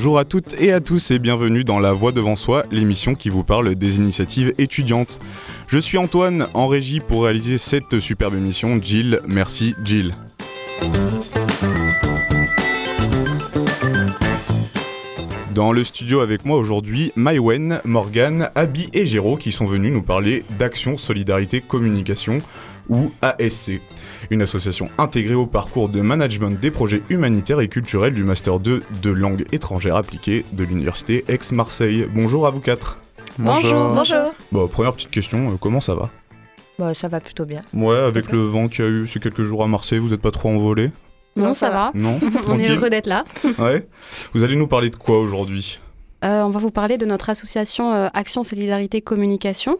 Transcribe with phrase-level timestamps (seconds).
[0.00, 3.28] Bonjour à toutes et à tous et bienvenue dans La Voix devant soi, l'émission qui
[3.28, 5.18] vous parle des initiatives étudiantes.
[5.68, 8.80] Je suis Antoine en régie pour réaliser cette superbe émission.
[8.80, 10.14] Jill, merci Jill.
[15.54, 20.00] Dans le studio avec moi aujourd'hui, Maïwen, Morgan, Abby et Géraud qui sont venus nous
[20.00, 22.40] parler d'Action Solidarité Communication
[22.90, 23.80] ou ASC,
[24.30, 28.82] une association intégrée au parcours de management des projets humanitaires et culturels du Master 2
[29.02, 32.06] de langue étrangère appliquée de l'Université Aix-Marseille.
[32.12, 32.98] Bonjour à vous quatre.
[33.38, 33.94] Bonjour.
[33.94, 34.34] Bonjour.
[34.52, 36.10] Bon, première petite question, euh, comment ça va?
[36.78, 37.62] Bah, Ça va plutôt bien.
[37.72, 40.20] Ouais, avec le vent qu'il y a eu ces quelques jours à Marseille, vous n'êtes
[40.20, 40.90] pas trop envolé?
[41.36, 41.92] Non, ça, va.
[41.94, 42.18] Non,
[42.48, 43.24] On est heureux d'être là.
[43.58, 43.86] ouais.
[44.34, 45.80] Vous allez nous parler de quoi aujourd'hui?
[46.24, 49.78] Euh, On va vous parler de notre association euh, Action Solidarité Communication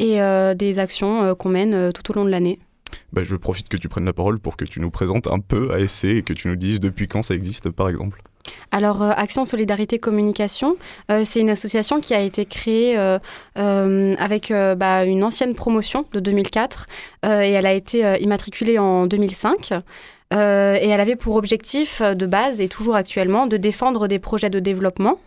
[0.00, 2.58] et euh, des actions qu'on mène tout au long de l'année.
[3.12, 5.72] Bah, je profite que tu prennes la parole pour que tu nous présentes un peu
[5.72, 8.22] ASC et que tu nous dises depuis quand ça existe par exemple.
[8.72, 10.74] Alors, Action Solidarité Communication,
[11.24, 12.96] c'est une association qui a été créée
[13.54, 16.86] avec bah, une ancienne promotion de 2004
[17.24, 19.82] et elle a été immatriculée en 2005.
[20.32, 24.18] Euh, et elle avait pour objectif euh, de base, et toujours actuellement, de défendre des
[24.18, 25.18] projets de développement.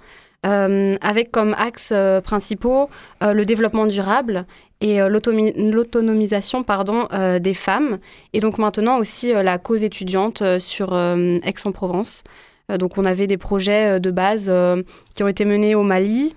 [0.45, 2.89] Euh, avec comme axes principaux
[3.21, 4.45] le développement durable
[4.81, 7.07] et l'autonomisation pardon
[7.39, 7.99] des femmes
[8.33, 12.23] et donc maintenant aussi la cause étudiante sur Aix-en-Provence.
[12.71, 14.81] Euh, donc on avait des projets euh, de base euh,
[15.15, 16.33] qui ont été menés au Mali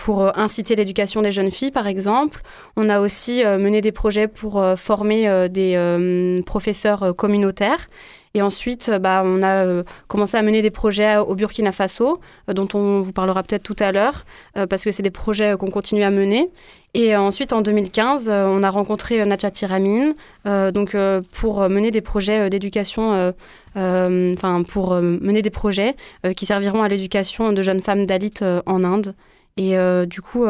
[0.00, 2.42] pour inciter l'éducation des jeunes filles, par exemple.
[2.76, 7.86] On a aussi mené des projets pour former des professeurs communautaires.
[8.34, 13.00] Et ensuite, bah, on a commencé à mener des projets au Burkina Faso, dont on
[13.00, 14.24] vous parlera peut-être tout à l'heure,
[14.68, 16.50] parce que c'est des projets qu'on continue à mener.
[16.94, 20.14] Et ensuite, en 2015, euh, on a rencontré Natcha Tiramine
[20.46, 20.96] donc,
[21.32, 23.32] pour mener des projets d'éducation,
[23.76, 25.96] enfin, pour mener des projets
[26.36, 28.34] qui serviront à l'éducation de jeunes femmes Dalit
[28.66, 29.14] en Inde.
[29.56, 29.76] Et
[30.06, 30.46] du coup,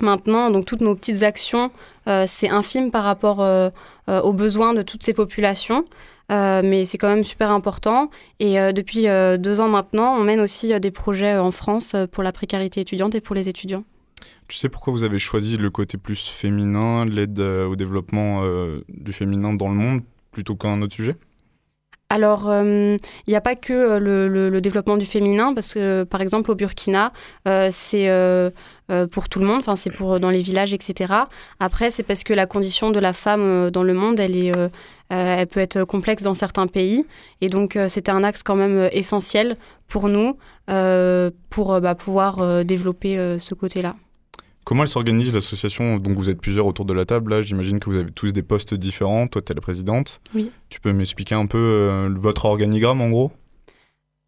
[0.00, 1.70] maintenant, donc, toutes nos petites actions,
[2.26, 3.44] c'est infime par rapport
[4.08, 5.84] aux besoins de toutes ces populations.
[6.30, 8.10] mais c'est quand même super important.
[8.38, 9.06] Et depuis
[9.38, 13.20] deux ans maintenant, on mène aussi des projets en France pour la précarité étudiante et
[13.20, 13.84] pour les étudiants.
[14.48, 18.84] Tu sais pourquoi vous avez choisi le côté plus féminin, l'aide euh, au développement euh,
[18.88, 20.02] du féminin dans le monde,
[20.32, 21.16] plutôt qu'un autre sujet?
[22.14, 26.48] Alors, euh, il n'y a pas que le, développement du féminin, parce que par exemple
[26.52, 27.12] au Burkina,
[27.72, 28.08] c'est
[29.10, 31.12] pour tout le monde, enfin c'est pour dans les villages, etc.
[31.58, 34.52] Après, c'est parce que la condition de la femme dans le monde, elle est,
[35.08, 37.04] elle peut être complexe dans certains pays,
[37.40, 39.56] et donc c'était un axe quand même essentiel
[39.88, 40.36] pour nous
[41.50, 43.96] pour bah, pouvoir développer ce côté-là.
[44.64, 47.42] Comment elle s'organise l'association Donc vous êtes plusieurs autour de la table, là?
[47.42, 50.22] J'imagine que vous avez tous des postes différents, toi tu es la présidente.
[50.34, 50.50] Oui.
[50.70, 53.30] Tu peux m'expliquer un peu euh, votre organigramme en gros?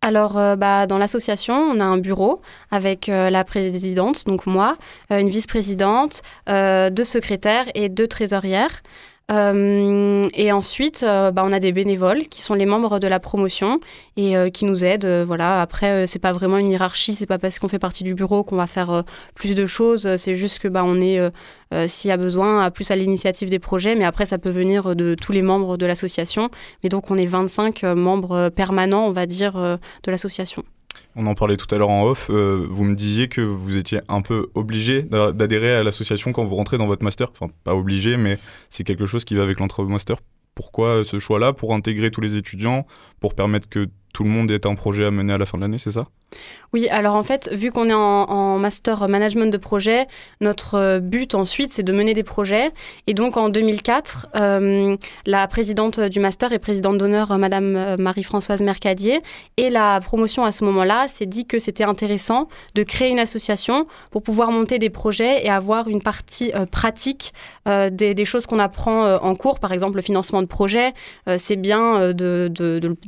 [0.02, 4.74] Alors, euh, bah, dans l'association, on a un bureau avec euh, la présidente, donc moi,
[5.10, 8.82] une vice-présidente, deux secrétaires et deux trésorières.
[9.32, 13.18] Euh, et ensuite, euh, bah, on a des bénévoles qui sont les membres de la
[13.18, 13.80] promotion
[14.16, 15.24] et euh, qui nous aident.
[15.26, 15.60] voilà.
[15.60, 17.12] Après, c'est pas vraiment une hiérarchie.
[17.12, 19.04] C'est pas parce qu'on fait partie du bureau qu'on va faire
[19.34, 20.16] plus de choses.
[20.16, 21.20] C'est juste que bah, on est,
[21.88, 23.96] s'il y a besoin, plus à l'initiative des projets.
[23.96, 26.50] Mais après, ça peut venir de tous les membres de l'association.
[26.82, 30.62] Mais donc, on est 25 membres permanents, on va dire, de l'association.
[31.18, 32.28] On en parlait tout à l'heure en off.
[32.28, 36.56] Euh, vous me disiez que vous étiez un peu obligé d'adhérer à l'association quand vous
[36.56, 37.30] rentrez dans votre master.
[37.30, 38.38] Enfin, pas obligé, mais
[38.68, 40.18] c'est quelque chose qui va avec l'entrée au master.
[40.54, 41.54] Pourquoi ce choix-là?
[41.54, 42.86] Pour intégrer tous les étudiants,
[43.18, 45.62] pour permettre que tout le monde ait un projet à mener à la fin de
[45.62, 46.06] l'année, c'est ça?
[46.72, 50.06] Oui, alors en fait, vu qu'on est en, master management de projet,
[50.40, 52.70] notre euh, but ensuite, c'est de mener des projets.
[53.06, 58.62] Et donc en 2004, euh, la présidente du master et présidente d'honneur, euh, Madame Marie-Françoise
[58.62, 59.20] Mercadier,
[59.58, 63.86] et la promotion à ce moment-là s'est dit que c'était intéressant de créer une association
[64.10, 67.32] pour pouvoir monter des projets et avoir une partie pratique
[67.66, 69.60] des, choses qu'on apprend en cours.
[69.60, 70.92] Par exemple, le financement de projets,
[71.36, 72.50] c'est bien de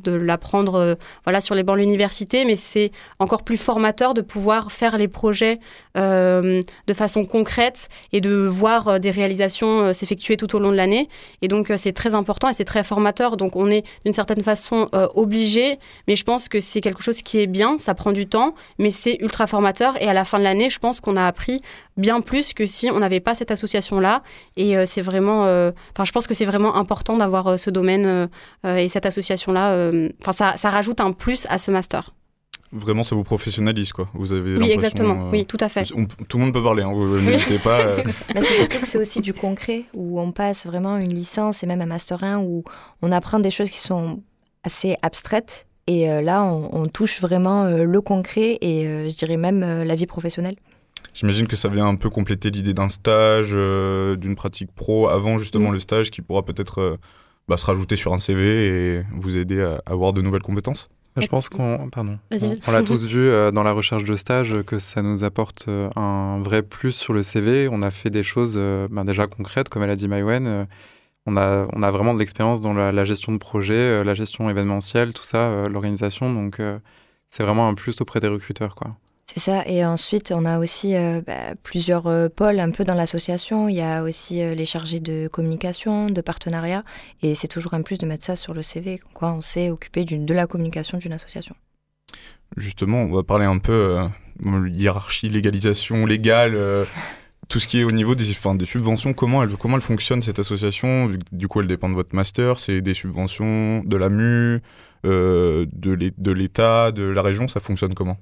[0.07, 4.97] l'apprendre voilà, sur les bancs de l'université, mais c'est encore plus formateur de pouvoir faire
[4.99, 5.61] les projets
[5.97, 10.71] euh, de façon concrète et de voir euh, des réalisations euh, s'effectuer tout au long
[10.71, 11.09] de l'année.
[11.43, 13.37] Et donc c'est très important et c'est très formateur.
[13.37, 17.39] Donc on est d'une certaine façon obligé, mais je pense que c'est quelque chose qui
[17.39, 20.01] est bien, ça prend du temps, mais c'est ultra formateur.
[20.01, 21.61] Et à la fin de l'année, je pense qu'on a appris
[21.97, 24.23] bien plus que si on n'avait pas cette association-là.
[24.57, 28.29] Et c'est vraiment, enfin je pense que c'est vraiment important d'avoir ce domaine
[28.65, 29.91] et cette association-là.
[30.21, 32.13] Enfin ça, ça rajoute un plus à ce master.
[32.71, 34.09] Vraiment, ça vous professionnalise, quoi.
[34.13, 35.29] Vous avez oui, exactement.
[35.29, 35.85] Euh, oui, tout à fait.
[35.85, 36.93] tout le monde peut parler, hein,
[37.23, 37.81] n'hésitez pas.
[37.81, 38.03] Euh.
[38.35, 41.81] c'est surtout que c'est aussi du concret, où on passe vraiment une licence et même
[41.81, 42.65] un master 1, où
[43.01, 44.21] on apprend des choses qui sont
[44.65, 50.07] assez abstraites Et là, on, touche vraiment le concret et je dirais même la vie
[50.07, 50.57] professionnelle.
[51.15, 55.71] J'imagine que ça vient un peu compléter l'idée d'un stage, d'une pratique pro avant justement
[55.71, 55.75] mm.
[55.75, 56.99] le stage qui pourra peut-être
[57.49, 60.89] bah, se rajouter sur un CV et vous aider à avoir de nouvelles compétences.
[61.21, 62.19] Je pense qu'on pardon,
[62.67, 65.91] on, l'a tous vu euh, dans la recherche de stage que ça nous apporte euh,
[65.97, 67.69] un vrai plus sur le CV.
[67.71, 70.67] On a fait des choses euh, ben déjà concrètes, comme elle a dit Maïwen.
[71.27, 75.13] on, a, on a vraiment de l'expérience dans la, gestion de projet, la gestion événementielle,
[75.13, 76.33] tout ça, l'organisation.
[76.33, 76.61] Donc
[77.31, 78.75] c'est vraiment un plus auprès des recruteurs.
[78.75, 78.95] Quoi.
[79.35, 79.63] C'est ça.
[79.67, 83.69] Et ensuite, on a aussi euh, bah, plusieurs euh, pôles un peu dans l'association.
[83.69, 86.83] Il y a aussi euh, les chargés de communication, de partenariat.
[87.23, 88.99] Et c'est toujours un plus de mettre ça sur le CV.
[89.13, 91.55] Quoi, on s'est occupé de la communication d'une association.
[92.57, 93.99] Justement, on va parler un peu
[94.73, 96.57] hiérarchie, légalisation, légale.
[97.49, 100.39] tout ce qui est au niveau des, des subventions, comment elle, comment elle fonctionne cette
[100.39, 101.11] association?
[101.33, 104.63] Du coup, elle dépend de votre master, c'est des subventions de la MU,
[105.05, 108.17] de l'État, de la région, ça fonctionne comment?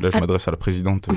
[0.00, 1.08] Là, je m'adresse à la présidente.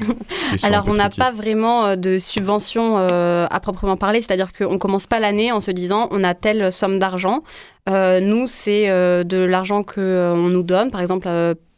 [0.62, 4.78] Alors, on n'a pas vraiment euh, de subvention euh, à proprement parler, c'est-à-dire qu'on ne
[4.78, 7.42] commence pas l'année en se disant on a telle somme d'argent.
[7.88, 11.28] Euh, nous, c'est de l'argent qu'on nous donne, par exemple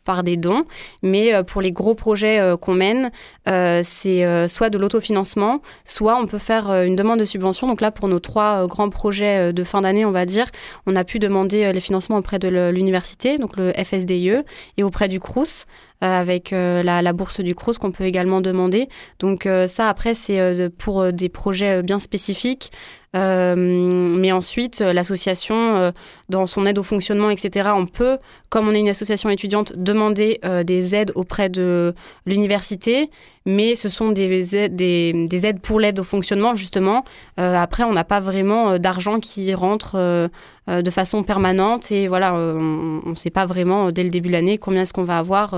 [0.06, 0.64] par des dons,
[1.02, 3.10] mais pour les gros projets qu'on mène,
[3.46, 7.68] c'est soit de l'autofinancement, soit on peut faire une demande de subvention.
[7.68, 10.46] Donc là, pour nos trois grands projets de fin d'année, on va dire,
[10.86, 14.42] on a pu demander les financements auprès de l'université, donc le FSDIE,
[14.78, 15.66] et auprès du CRUS.
[16.02, 18.88] Euh, avec euh, la, bourse du CROSS qu'on peut également demander.
[19.18, 22.70] Donc euh, ça, après, c'est pour des projets bien spécifiques.
[23.12, 25.92] mais ensuite, l'association,
[26.30, 28.16] dans son aide au fonctionnement, etc., on peut,
[28.48, 31.94] comme on est une association étudiante, demander des aides auprès de
[32.24, 33.10] l'université
[33.46, 37.04] mais ce sont des aides, des, aides pour l'aide au fonctionnement, justement.
[37.38, 40.28] Euh, après, on n'a pas vraiment euh, d'argent qui rentre euh,
[40.68, 44.56] de façon permanente et voilà, on ne sait pas vraiment dès le début de l'année
[44.56, 45.50] combien est-ce qu'on va avoir.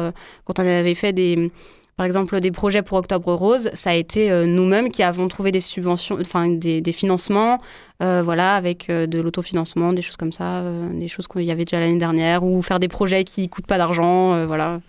[0.44, 1.50] quand on avait fait des
[1.98, 5.60] par exemple, des projets pour Octobre Rose, ça a été nous-mêmes qui avons trouvé des
[5.60, 7.60] subventions, enfin des financements,
[8.00, 11.98] voilà, avec de l'autofinancement, des choses comme ça, des choses qu'il y avait déjà l'année
[11.98, 14.80] dernière, ou faire des projets qui coûtent pas d'argent, voilà.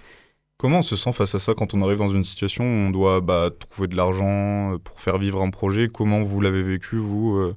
[0.64, 2.90] Comment on se sent face à ça quand on arrive dans une situation où on
[2.90, 5.90] doit bah, trouver de l'argent euh, pour faire vivre un projet?
[5.90, 7.54] Comment vous l'avez vécu, vous euh,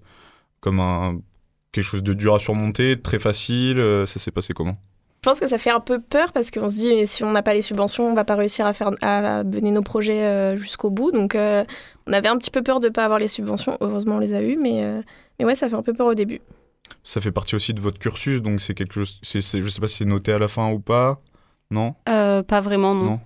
[0.58, 1.20] Comme un,
[1.70, 4.76] quelque chose de dur à surmonter, très facile euh, Ça s'est passé comment?
[5.22, 7.44] Je pense que ça fait un peu peur parce qu'on se dit si on n'a
[7.44, 11.12] pas les subventions, on va pas réussir à faire à mener nos projets jusqu'au bout.
[11.12, 13.78] Donc on avait un petit peu peur de ne pas avoir les subventions.
[13.80, 14.84] Heureusement, on les a eues, mais
[15.38, 16.40] mais ouais, ça fait un peu peur au début.
[17.04, 19.20] Ça fait partie aussi de votre cursus, donc c'est quelque chose.
[19.22, 21.20] Je sais pas si c'est noté à la fin ou pas.
[21.70, 23.20] Non euh, Pas vraiment, non.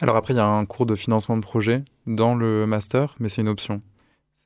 [0.00, 3.28] Alors après, il y a un cours de financement de projet dans le master, mais
[3.28, 3.82] c'est une option.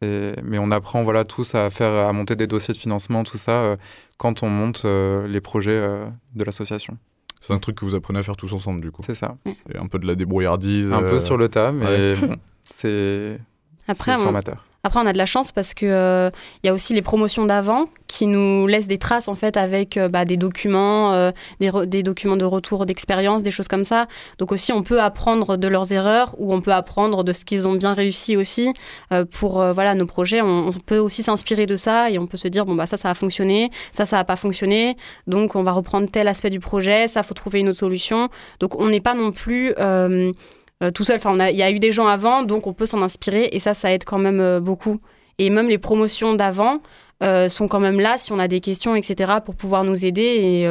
[0.03, 3.53] Mais on apprend voilà, tous à, faire, à monter des dossiers de financement, tout ça,
[3.53, 3.77] euh,
[4.19, 5.81] quand on monte euh, les projets
[6.35, 6.99] de l'association.
[7.41, 9.01] C'est un truc que vous apprenez à faire tous ensemble, du coup.
[9.03, 9.37] C'est ça.
[9.73, 10.93] Et un peu de la débrouillardise.
[10.93, 12.15] Un peu sur le tas, mais
[12.65, 13.39] c'est
[13.95, 14.67] formateur.
[14.87, 16.31] Après, on a de la chance parce que il euh,
[16.63, 20.09] y a aussi les promotions d'avant qui nous laissent des traces en fait avec euh,
[20.09, 24.09] bah, des documents, euh, des, documents de retour d'expérience, des choses comme ça.
[24.39, 27.67] Donc aussi, on peut apprendre de leurs erreurs ou on peut apprendre de ce qu'ils
[27.67, 28.75] ont bien réussi aussi
[29.31, 30.43] pour voilà nos projets.
[30.43, 33.09] On, peut aussi s'inspirer de ça et on peut se dire bon bah ça ça
[33.09, 37.09] a fonctionné, ça ça a pas fonctionné, donc on va reprendre tel aspect du projet,
[37.09, 38.29] ça faut trouver une autre solution.
[38.61, 40.31] Donc on n'est pas non plus euh,
[40.91, 41.17] tout seul.
[41.17, 43.75] Enfin, il y a eu des gens avant, donc on peut s'en inspirer et ça,
[43.75, 45.01] ça aide quand même euh, beaucoup.
[45.39, 46.81] Et même les promotions d'avant
[47.23, 50.69] euh, sont quand même là si on a des questions, etc., pour pouvoir nous aider.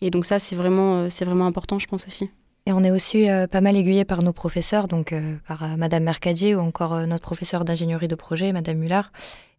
[0.00, 2.30] Et, donc ça, c'est vraiment, vraiment important, je pense aussi.
[2.66, 5.14] Et on est aussi pas mal aiguillé par nos professeurs, donc
[5.46, 9.12] par Madame Mercadier ou encore notre professeur d'ingénierie de projet, Madame Mullard.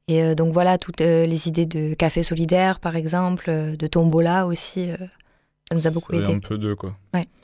[0.09, 4.91] Et donc voilà, toutes les idées de café solidaire, par exemple, de tombola aussi,
[5.69, 6.31] ça nous a beaucoup aidé.
[6.31, 6.95] un peu d'eux, quoi.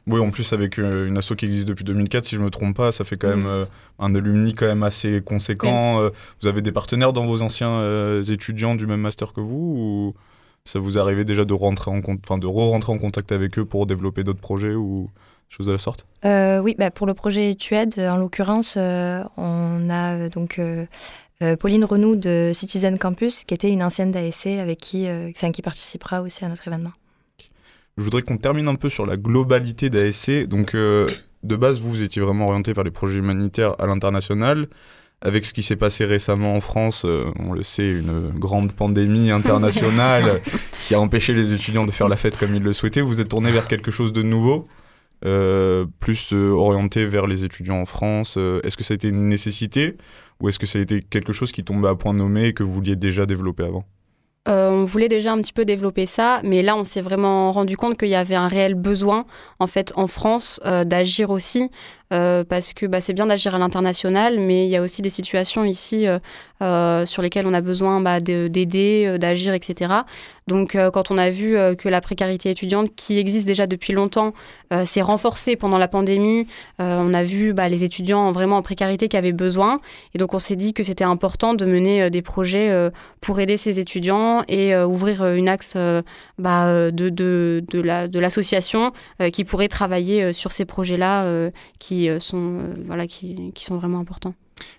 [0.07, 2.49] Oui, en plus, avec euh, une asso qui existe depuis 2004, si je ne me
[2.49, 3.63] trompe pas, ça fait quand même euh,
[3.99, 6.01] un alumni quand même assez conséquent.
[6.01, 6.09] Euh,
[6.41, 10.13] vous avez des partenaires dans vos anciens étudiants du même master que vous ou
[10.65, 13.85] ça vous arrivé déjà de rentrer en enfin de re-rentrer en contact avec eux pour
[13.85, 15.09] développer d'autres projets ou
[15.49, 16.05] choses de la sorte?
[16.23, 20.59] Oui, bah, pour le projet TUED, en l'occurrence, on a donc
[21.59, 26.21] Pauline Renou de Citizen Campus, qui était une ancienne d'ASC avec qui, enfin, qui participera
[26.21, 26.91] aussi à notre événement.
[27.97, 30.47] Je voudrais qu'on termine un peu sur la globalité d'ASC.
[30.47, 31.07] Donc, euh,
[31.43, 34.67] de base, vous, vous étiez vraiment orienté vers les projets humanitaires à l'international.
[35.21, 39.29] Avec ce qui s'est passé récemment en France, euh, on le sait, une grande pandémie
[39.29, 40.41] internationale
[40.81, 43.01] qui a empêché les étudiants de faire la fête comme ils le souhaitaient.
[43.01, 44.67] Vous êtes tourné vers quelque chose de nouveau,
[45.23, 48.37] euh, plus orienté vers les étudiants en France.
[48.63, 49.95] est-ce que ça a été une nécessité
[50.41, 52.63] ou est-ce que ça a été quelque chose qui tombait à point nommé et que
[52.63, 53.85] vous vouliez déjà développer avant?
[54.45, 57.97] On voulait déjà un petit peu développer ça, mais là, on s'est vraiment rendu compte
[57.97, 59.25] qu'il y avait un réel besoin,
[59.59, 61.69] en fait, en France, d'agir aussi
[62.13, 65.09] euh, parce que bah, c'est bien d'agir à l'international, mais il y a aussi des
[65.09, 66.19] situations ici euh,
[66.61, 69.93] euh, sur lesquelles on a besoin bah, d'aider, d'agir, etc.
[70.47, 74.33] Donc quand on a vu que la précarité étudiante, qui existe déjà depuis longtemps,
[74.83, 76.47] s'est renforcée pendant la pandémie,
[76.79, 79.79] on a vu bah, les étudiants vraiment en précarité qui avaient besoin,
[80.13, 82.89] et donc on s'est dit que c'était important de mener des projets
[83.21, 86.03] pour aider ces étudiants et ouvrir une axe de
[88.19, 88.91] l'association
[89.31, 93.99] qui pourrait travailler sur ces projets-là qui euh, sont, euh, voilà, qui, qui, sont vraiment
[93.99, 94.35] importants.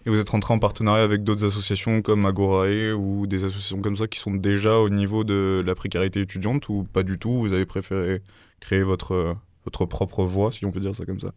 [0.07, 3.97] Et vous êtes rentré en partenariat avec d'autres associations comme Agorae ou des associations comme
[3.97, 7.41] ça qui sont déjà au niveau de la précarité étudiante ou pas du tout?
[7.41, 8.23] Vous avez préféré
[8.61, 11.33] créer votre, votre propre voie, si on peut dire ça comme ça?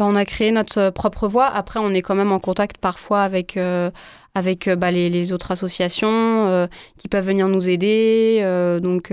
[0.00, 1.46] Bah, on a créé notre propre voie.
[1.46, 3.92] Après, on est quand même en contact parfois avec, euh,
[4.34, 8.42] avec bah, les, les, autres associations qui peuvent venir nous aider.
[8.82, 9.12] donc,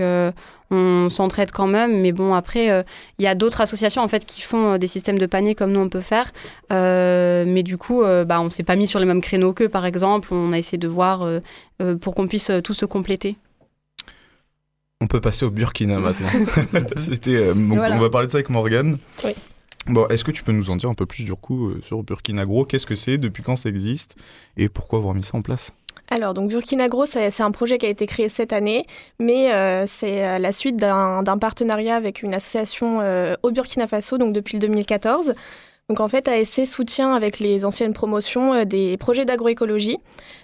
[0.70, 2.00] on s'entraide quand même.
[2.00, 2.82] Mais bon, après, euh,
[3.18, 5.72] il y a d'autres associations en fait qui font euh, des systèmes de panier comme
[5.72, 6.30] nous on peut faire.
[6.72, 9.86] Euh, mais du coup, bah, on s'est pas mis sur les mêmes créneaux qu'eux, par
[9.86, 10.28] exemple.
[10.32, 11.26] On a essayé de voir
[12.00, 13.36] pour qu'on puisse tous se compléter.
[15.00, 16.28] On peut passer au Burkina maintenant.
[16.96, 18.98] C'était, On va parler de ça avec Morgane.
[19.24, 19.34] Oui.
[19.88, 22.44] Bon, est-ce que tu peux nous en dire un peu plus du coup sur Burkina
[22.44, 22.66] Gros?
[22.66, 23.16] Qu'est-ce que c'est?
[23.16, 24.16] Depuis quand ça existe?
[24.58, 25.72] Et pourquoi avoir mis ça en place?
[26.10, 28.86] Alors, donc Burkina Gros, c'est un projet qui a été créé cette année,
[29.18, 34.18] mais euh, c'est euh, la suite d'un partenariat avec une association euh, au Burkina Faso,
[34.18, 35.34] donc depuis le 2014.
[35.88, 39.96] Donc en fait, ASC soutient avec les anciennes promotions des projets d'agroécologie,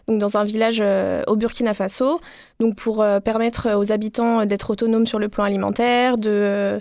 [0.09, 0.83] donc dans un village
[1.27, 2.19] au Burkina Faso,
[2.61, 6.81] donc pour permettre aux habitants d'être autonomes sur le plan alimentaire, de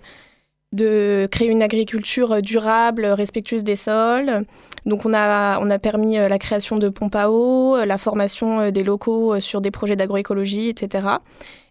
[0.74, 4.46] de créer une agriculture durable, respectueuse des sols.
[4.86, 7.98] Donc on a, on a permis euh, la création de pompes à eau, euh, la
[7.98, 11.08] formation euh, des locaux sur des projets d'agroécologie, etc.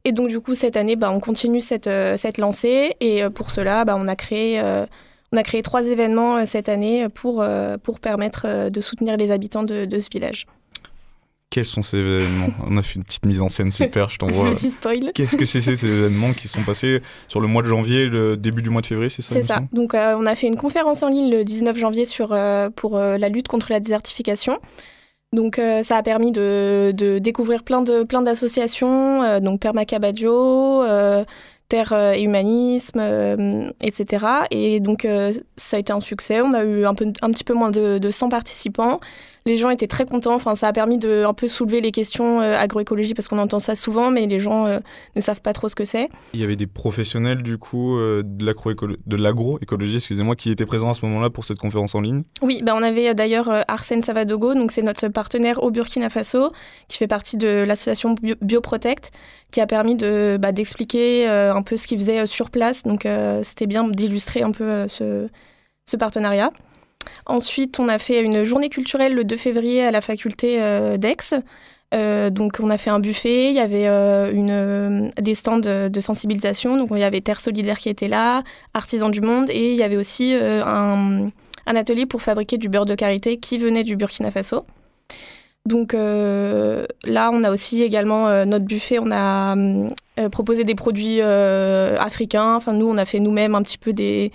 [0.05, 3.85] Et donc du coup cette année, bah, on continue cette, cette lancée et pour cela,
[3.85, 4.61] bah, on, a créé,
[5.33, 7.45] on a créé trois événements cette année pour,
[7.85, 10.47] pour permettre de soutenir les habitants de, de ce village.
[11.53, 12.49] Quels sont ces événements?
[12.67, 14.51] On a fait une petite mise en scène super, je t'envoie.
[14.53, 15.13] Petit spoil.
[15.13, 18.63] Qu'est-ce que c'est ces événements qui sont passés sur le mois de janvier, le début
[18.63, 19.61] du mois de février, c'est ça C'est ça.
[19.71, 22.97] Donc euh, on a fait une conférence en ligne le 19 janvier sur, euh, pour
[22.97, 24.61] euh, la lutte contre la désertification.
[25.35, 30.85] Donc ça a permis de, de, découvrir plein de plein d'associations, donc Permacabadio,
[31.69, 34.27] Terre et Humanisme, etc.
[34.51, 35.07] Et donc
[35.57, 36.43] ça a été un succès.
[36.43, 39.01] On a eu un, peu, un petit peu moins de, de 100 participants
[39.45, 40.35] les gens étaient très contents.
[40.35, 43.59] Enfin, ça a permis de un peu soulever les questions euh, agroécologie parce qu'on entend
[43.59, 44.79] ça souvent, mais les gens euh,
[45.17, 46.09] ne savent pas trop ce que c'est.
[46.35, 50.95] Il y avait des professionnels du coup euh, de l'agroécologie, excusez-moi, qui étaient présents à
[50.95, 52.23] ce moment-là pour cette conférence en ligne.
[52.43, 56.53] Oui, bah, on avait d'ailleurs Arsène Savadogo, donc c'est notre partenaire au Burkina Faso,
[56.89, 59.11] qui fait partie de l'association Bioprotect,
[59.51, 62.83] qui a permis de bah, d'expliquer un peu ce qu'il faisait sur place.
[62.83, 63.07] Donc
[63.43, 65.29] c'était bien d'illustrer un peu ce,
[65.87, 66.51] ce partenariat.
[67.27, 71.35] Ensuite, on a fait une journée culturelle le 2 février à la faculté euh, d'Aix.
[71.95, 76.79] Euh, donc on a fait un buffet, il y avait euh, des stands de, sensibilisation,
[76.79, 78.43] donc il y avait Terre Solidaire qui était là,
[78.73, 81.31] Artisans du Monde, et il y avait aussi un,
[81.67, 84.65] atelier pour fabriquer du beurre de karité qui venait du Burkina Faso.
[85.67, 89.55] Donc là, on a aussi également notre buffet, on a
[90.31, 94.33] proposé des produits africains, enfin nous, on a fait nous-mêmes un petit peu des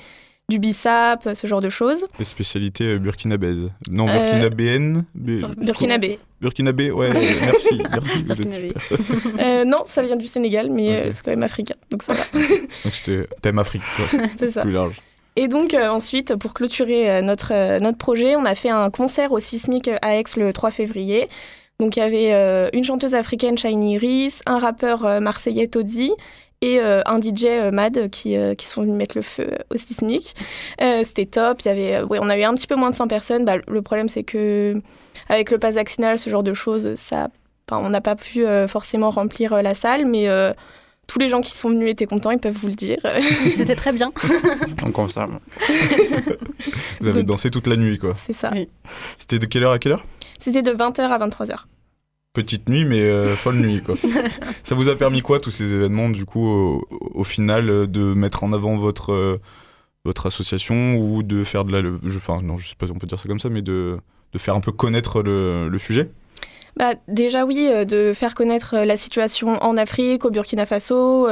[0.49, 2.05] du bissap, ce genre de choses.
[2.17, 3.69] Des spécialités euh, burkinabaises.
[3.91, 5.03] Non, euh, burkinabéennes.
[5.13, 6.19] Burkinabé.
[6.39, 7.09] Burkinabé, ouais,
[7.41, 7.81] merci.
[8.25, 8.73] merci
[9.39, 12.23] euh, non, ça vient du Sénégal, mais c'est quand même africain, donc ça va.
[12.39, 14.19] donc c'était thème Afrique, quoi.
[14.37, 14.61] c'est ça.
[14.61, 15.01] Plus large.
[15.35, 19.89] Et donc ensuite, pour clôturer notre, notre projet, on a fait un concert au Sismic
[20.01, 21.27] à Aix le 3 février.
[21.79, 26.11] Donc il y avait une chanteuse africaine, Shiny Iris, un rappeur marseillais, Todzi,
[26.61, 29.77] et euh, un DJ euh, Mad qui, euh, qui sont venus mettre le feu au
[29.77, 30.35] sismique.
[30.79, 31.61] C'était top.
[31.61, 33.45] Il y avait, ouais, on a eu un petit peu moins de 100 personnes.
[33.45, 34.81] Bah, le problème, c'est que
[35.29, 37.29] avec le pass vaccinal, ce genre de choses, ça,
[37.71, 40.27] on n'a pas pu forcément remplir la salle, mais
[41.05, 42.99] tous les gens qui sont venus étaient contents, ils peuvent vous le dire.
[43.55, 44.11] C'était très bien.
[44.85, 45.39] On confirme.
[47.01, 48.15] vous avez dansé toute la nuit, quoi.
[48.25, 48.51] C'est ça.
[49.17, 50.05] C'était de quelle heure à quelle heure?
[50.39, 51.65] C'était de 20h à 23h
[52.37, 53.81] petite nuit, mais euh, folle nuit.
[53.81, 53.95] Quoi.
[54.63, 58.43] ça vous a permis quoi, tous ces événements, du coup, au, final, euh, de mettre
[58.43, 59.41] en avant votre, euh,
[60.05, 61.89] votre association ou de faire de la.
[62.15, 63.97] enfin, non, je sais pas si on peut dire ça comme ça, mais de,
[64.33, 66.11] de faire un peu connaître le, le sujet?
[66.75, 71.25] Bah, déjà oui, de faire connaître la situation en Afrique, au Burkina Faso,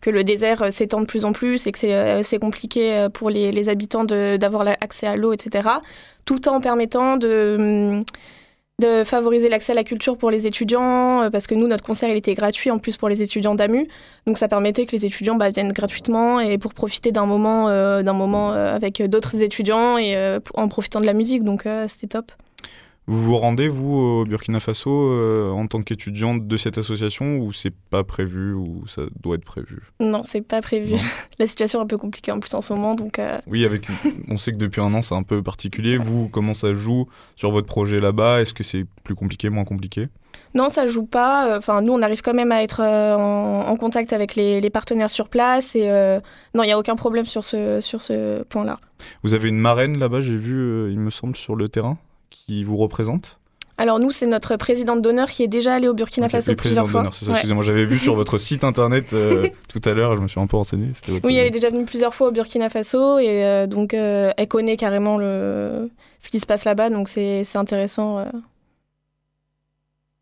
[0.00, 3.68] que le désert s'étend de plus en plus et que c'est compliqué pour les, les
[3.68, 5.68] habitants d'avoir accès à l'eau, etc.
[6.24, 8.04] Tout en permettant de
[8.78, 12.10] de favoriser l'accès à la culture pour les étudiants, euh, parce que nous, notre concert,
[12.10, 13.88] il était gratuit en plus pour les étudiants d'AMU.
[14.26, 18.02] Donc ça permettait que les étudiants bah, viennent gratuitement et pour profiter d'un moment, euh,
[18.02, 20.14] d'un moment euh, avec d'autres étudiants et
[20.54, 21.42] en profitant de la musique.
[21.42, 22.32] Donc c'était top.
[23.08, 27.52] Vous vous rendez, vous, au Burkina Faso, euh, en tant qu'étudiante de cette association, ou
[27.52, 29.80] c'est pas prévu, ou ça doit être prévu?
[30.00, 30.96] Non, c'est pas prévu.
[31.38, 33.20] La situation est un peu compliquée en plus en ce moment, donc...
[33.20, 33.86] Euh, oui, avec,
[34.28, 35.98] on sait que depuis un an, c'est un peu particulier.
[35.98, 38.42] Vous, comment ça joue sur votre projet là-bas?
[38.42, 40.08] Est-ce que c'est plus compliqué, moins compliqué?
[40.54, 41.56] Non, ça joue pas.
[41.56, 45.28] Enfin, nous, on arrive quand même à être euh, en, contact avec les, partenaires sur
[45.28, 45.76] place.
[45.76, 45.88] Et
[46.54, 48.80] non, il n'y a aucun problème sur ce, sur ce point-là.
[49.22, 51.98] Vous avez une marraine là-bas, j'ai vu, il me semble, sur le terrain?
[52.30, 53.38] Qui vous représente
[53.78, 57.10] alors nous, c'est notre présidente d'honneur qui est déjà allée au Burkina Faso plusieurs fois.
[57.12, 60.40] Ça, excusez-moi, j'avais vu sur votre site internet euh, tout à l'heure, je me suis
[60.40, 60.92] un peu renseigné.
[61.22, 64.48] Oui, elle est déjà venue plusieurs fois au Burkina Faso et euh, donc euh, elle
[64.48, 65.90] connaît carrément le...
[66.18, 68.24] ce qui se passe là-bas, donc c'est intéressant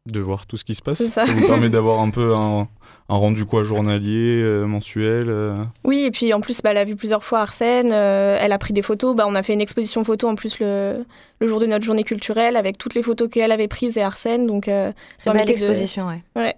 [0.07, 1.03] de voir tout ce qui se passe.
[1.09, 1.25] Ça.
[1.25, 2.69] vous permet d'avoir un peu un,
[3.09, 5.29] rendu quoi journalier, euh, mensuel.
[5.29, 5.55] Euh.
[5.85, 7.91] Oui, et puis en plus, bah, elle a vu plusieurs fois Arsène.
[7.93, 9.15] Euh, elle a pris des photos.
[9.15, 11.05] Bah, on a fait une exposition photo en plus le,
[11.39, 14.47] le jour de notre journée culturelle avec toutes les photos qu'elle avait prises et Arsène.
[14.47, 16.23] Donc c'est une belle exposition, ouais.
[16.37, 16.57] ouais.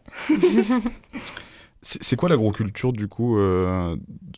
[1.83, 3.39] c'est quoi l'agroculture du coup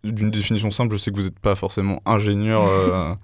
[0.05, 2.63] D'une définition simple, je sais que vous n'êtes pas forcément ingénieur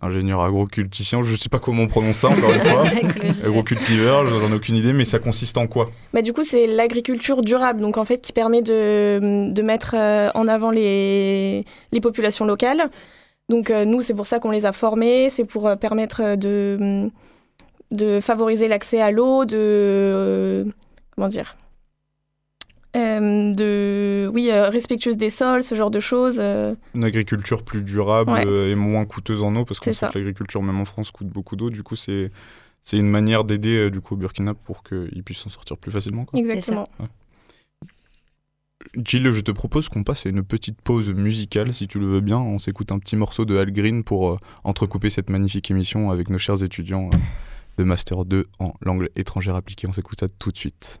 [0.00, 2.84] ingénieur agroculticien, je ne sais pas comment on prononce ça encore une fois.
[3.44, 5.90] Agrocultiveur, j'en ai aucune idée, mais ça consiste en quoi?
[6.14, 10.30] Bah, Du coup, c'est l'agriculture durable, donc en fait qui permet de, de mettre euh,
[10.34, 12.90] en avant les, les populations locales.
[13.48, 17.10] Donc euh, nous, c'est pour ça qu'on les a formés, c'est pour euh, permettre de,
[17.90, 20.66] de favoriser l'accès à l'eau, de...
[21.14, 21.56] comment dire
[22.96, 26.38] euh, de oui euh, respectueuse des sols, ce genre de choses.
[26.40, 26.74] Euh.
[26.94, 31.10] Une agriculture plus durable et moins coûteuse en eau parce que l'agriculture même en France
[31.10, 31.70] coûte beaucoup d'eau.
[31.70, 32.32] Du coup c'est
[32.82, 36.24] c'est une manière d'aider du coup au Burkina pour qu'ils puissent s'en sortir plus facilement.
[36.24, 36.40] Quoi.
[36.40, 36.88] Exactement.
[38.96, 42.20] Jill, je te propose qu'on passe à une petite pause musicale, si tu le veux
[42.20, 42.38] bien.
[42.38, 46.38] On s'écoute un petit morceau de Al Green pour entrecouper cette magnifique émission avec nos
[46.38, 47.10] chers étudiants
[47.78, 49.86] de Master 2 en langue étrangère appliquée.
[49.86, 51.00] On s'écoute ça tout de suite.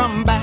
[0.00, 0.39] come back.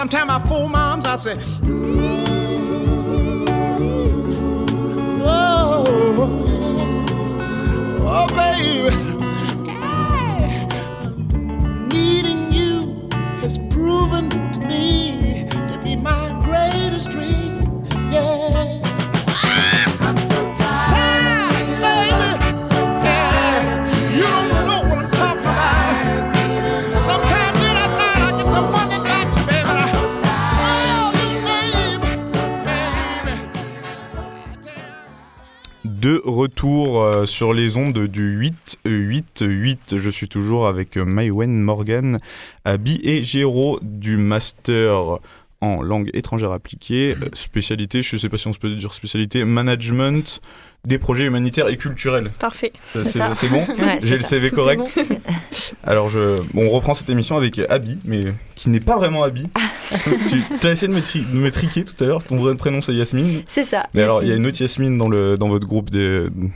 [0.00, 1.34] Sometimes I fool moms, I say,
[37.40, 39.96] sur les ondes du 8 8 8.
[39.96, 42.18] Je suis toujours avec Maïwen Morgan,
[42.66, 45.20] Abby et Géraud du Master
[45.62, 48.92] en langue étrangère appliquée, euh, spécialité, je ne sais pas si on se peut dire
[48.92, 50.42] spécialité, management
[50.84, 52.30] des projets humanitaires et culturels.
[52.38, 52.72] Parfait.
[53.04, 53.66] C'est bon
[54.02, 54.98] J'ai le CV correct
[55.84, 59.48] Alors, je, on reprend cette émission avec Abby, mais qui n'est pas vraiment Abby.
[60.30, 63.42] tu as essayé de me, triquer tout à l'heure, ton vrai prénom c'est Yasmine.
[63.48, 63.86] C'est ça.
[63.94, 65.90] Mais alors, il y a une autre Yasmine dans, le, dans votre groupe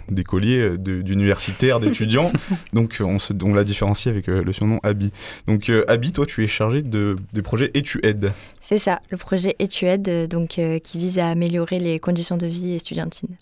[0.08, 2.32] d'écoliers, d'universitaires, d'étudiants,
[2.72, 5.12] donc on, se, on l'a différencié avec euh, le surnom Abby.
[5.46, 8.30] Donc, euh, Abby, toi, tu es chargé de, des projets et tu aides.
[8.60, 12.74] C'est ça, le projet Etuaide, euh, donc, qui vise à améliorer les conditions de vie
[12.74, 13.36] estudiantines.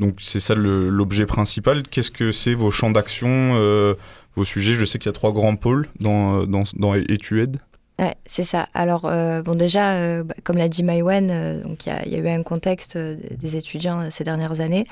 [0.00, 1.82] Donc c'est ça l'objet principal.
[1.82, 3.94] Qu'est-ce que c'est vos champs d'action, euh,
[4.34, 4.74] vos sujets?
[4.74, 7.58] Je sais qu'il y a trois grands pôles dans, dans, dans Etued.
[7.98, 8.66] Ouais, c'est ça.
[8.72, 12.28] Alors, euh, bon, déjà, euh, bah, comme l'a dit Maïwen, il y, y, a eu
[12.28, 14.84] un contexte des étudiants ces dernières années.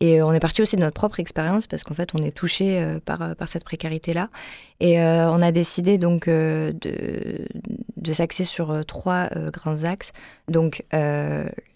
[0.00, 2.84] Et on est parti aussi de notre propre expérience parce qu'en fait, on est touché
[3.04, 4.28] par, par cette précarité-là.
[4.80, 6.74] Et on a décidé donc de,
[7.96, 10.12] de s'axer sur trois grands axes.
[10.48, 10.84] Donc,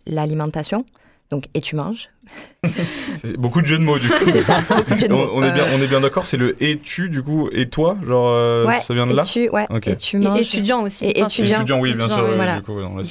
[0.07, 0.85] l'alimentation,
[1.33, 2.11] donc, et tu manges.
[3.17, 4.27] c'est beaucoup de jeux de mots, du coup.
[4.31, 7.49] c'est ça, On, est bien, on est bien d'accord, c'est le et tu, du coup,
[7.53, 10.39] et toi Genre, euh, ça vient de là et tu, ouais, et tu manges.
[10.39, 11.07] Et étudiant aussi.
[11.07, 11.57] Et étudiant.
[11.57, 12.23] étudiant, oui, bien sûr.
[12.37, 12.57] voilà.
[12.57, 13.03] du coup, dans la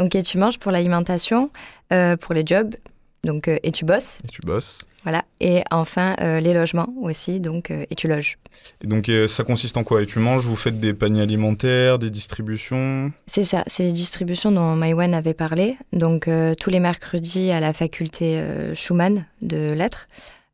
[0.00, 1.50] Donc, et tu manges pour l'alimentation,
[1.92, 2.74] euh, pour les jobs,
[3.24, 4.18] donc, euh, et tu bosses.
[4.24, 4.86] Et tu bosses.
[5.02, 5.24] Voilà.
[5.40, 8.38] Et enfin, euh, les logements aussi, donc, euh, et tu loges.
[8.82, 10.02] Et donc, ça consiste en quoi?
[10.02, 13.12] Et tu manges, vous faites des paniers alimentaires, des distributions?
[13.26, 15.76] C'est ça, c'est les distributions dont Maïwen avait parlé.
[15.92, 16.28] Donc,
[16.58, 18.42] tous les mercredis à la faculté
[18.74, 20.08] Schumann de lettres.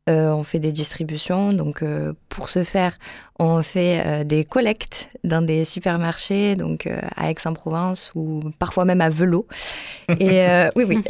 [0.09, 1.51] Euh, on fait des distributions.
[1.51, 2.97] Donc, euh, pour ce faire,
[3.39, 9.09] on fait euh, des collectes dans des supermarchés, donc à Aix-en-Provence ou parfois même à
[9.09, 9.47] Velo.
[10.19, 11.03] Et oui, oui.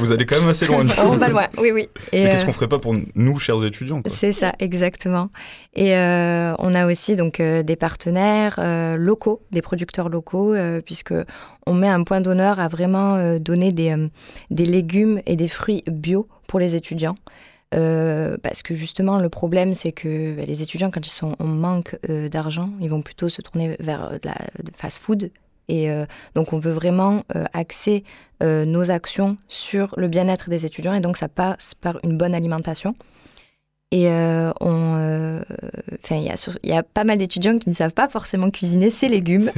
[0.00, 0.84] vous allez quand même assez loin.
[1.04, 1.88] on va loin, oui, oui.
[2.12, 5.30] Et, qu'est-ce qu'on ferait pas pour nous, chers étudiants C'est ça, exactement.
[5.76, 8.58] Et on a aussi donc des partenaires
[8.98, 11.14] locaux, des producteurs locaux, puisque
[11.66, 13.94] on met un point d'honneur à vraiment donner des,
[14.50, 17.16] des légumes et des fruits bio pour les étudiants.
[17.74, 21.46] Euh, parce que justement, le problème, c'est que bah, les étudiants, quand ils sont en
[21.46, 24.36] manque euh, d'argent, ils vont plutôt se tourner vers euh, de la
[24.76, 25.30] fast-food.
[25.68, 25.88] Et
[26.36, 28.04] donc, on veut vraiment axer
[28.40, 30.94] nos actions sur le bien-être des étudiants.
[30.94, 32.94] Et donc, ça passe par une bonne alimentation.
[33.92, 35.40] Et euh, on, euh,
[36.10, 39.48] il y, a pas mal d'étudiants qui ne savent pas forcément cuisiner ces légumes.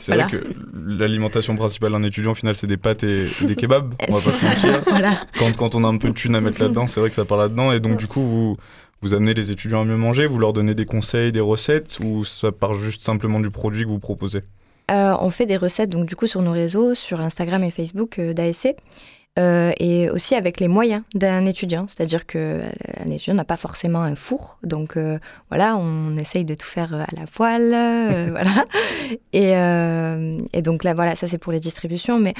[0.00, 0.44] c'est vrai que
[0.86, 3.94] l'alimentation principale d'un étudiant, au final, c'est des pâtes et des kebabs.
[4.08, 4.82] On va pas se mentir.
[4.86, 5.20] voilà.
[5.38, 7.24] quand, quand, on a un peu de thunes à mettre là-dedans, c'est vrai que ça
[7.24, 7.72] part là-dedans.
[7.72, 8.56] Et donc, du coup, vous,
[9.02, 12.24] vous amenez les étudiants à mieux manger, vous leur donnez des conseils, des recettes, ou
[12.24, 14.42] ça part juste simplement du produit que vous proposez?
[14.92, 18.20] Euh, On fait des recettes, donc du coup, sur nos réseaux, sur Instagram et Facebook
[18.20, 18.76] d'ASC.
[19.36, 22.70] Euh, et aussi avec les moyens d'un étudiant, c'est-à-dire qu'un euh,
[23.10, 25.18] étudiant n'a pas forcément un four, donc euh,
[25.48, 27.70] voilà, on essaye de tout faire à la poêle,
[28.30, 28.64] voilà.
[29.32, 29.54] Et,
[30.56, 32.34] et, donc là, voilà, ça c'est pour les distributions, mais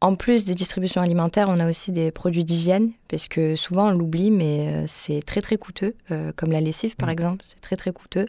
[0.00, 3.90] en plus des distributions alimentaires, on a aussi des produits d'hygiène, parce que souvent on
[3.90, 5.96] l'oublie, mais c'est très très coûteux,
[6.36, 7.12] comme la lessive par mmh.
[7.12, 8.26] exemple, c'est très très coûteux.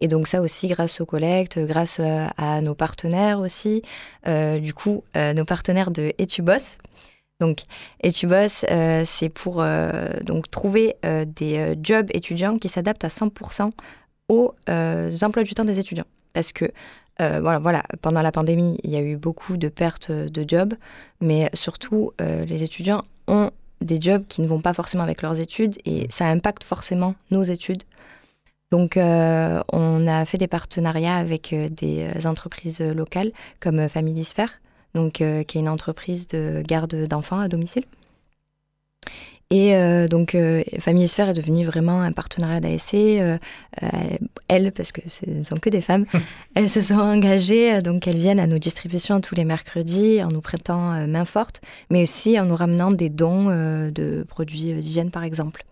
[0.00, 3.82] Et donc ça aussi grâce aux collectes, grâce à nos partenaires aussi,
[4.24, 6.78] du coup, nos partenaires de Etubos,
[7.38, 7.62] donc,
[8.02, 13.04] et tu bosses, euh, c'est pour euh, donc trouver euh, des jobs étudiants qui s'adaptent
[13.04, 13.72] à 100%
[14.28, 14.54] aux
[15.22, 16.06] emplois du temps des étudiants.
[16.32, 16.66] Parce que
[17.18, 20.74] voilà, voilà, pendant la pandémie, il y a eu beaucoup de pertes de jobs,
[21.20, 25.78] mais surtout, les étudiants ont des jobs qui ne vont pas forcément avec leurs études
[25.86, 27.84] et ça impacte forcément nos études.
[28.70, 34.60] Donc, on a fait des partenariats avec des entreprises locales comme Familisphère
[34.96, 37.84] donc, euh, qui est une entreprise de garde d'enfants à domicile.
[39.50, 42.94] Et euh, donc, euh, Famille Sphère est devenue vraiment un partenariat d'ASC.
[44.48, 46.06] elles, parce que ce ne sont que des femmes,
[46.56, 50.40] elles se sont engagées, donc elles viennent à nos distributions tous les mercredis en nous
[50.40, 55.64] prêtant main forte, mais aussi en nous ramenant des dons de produits d'hygiène, par exemple.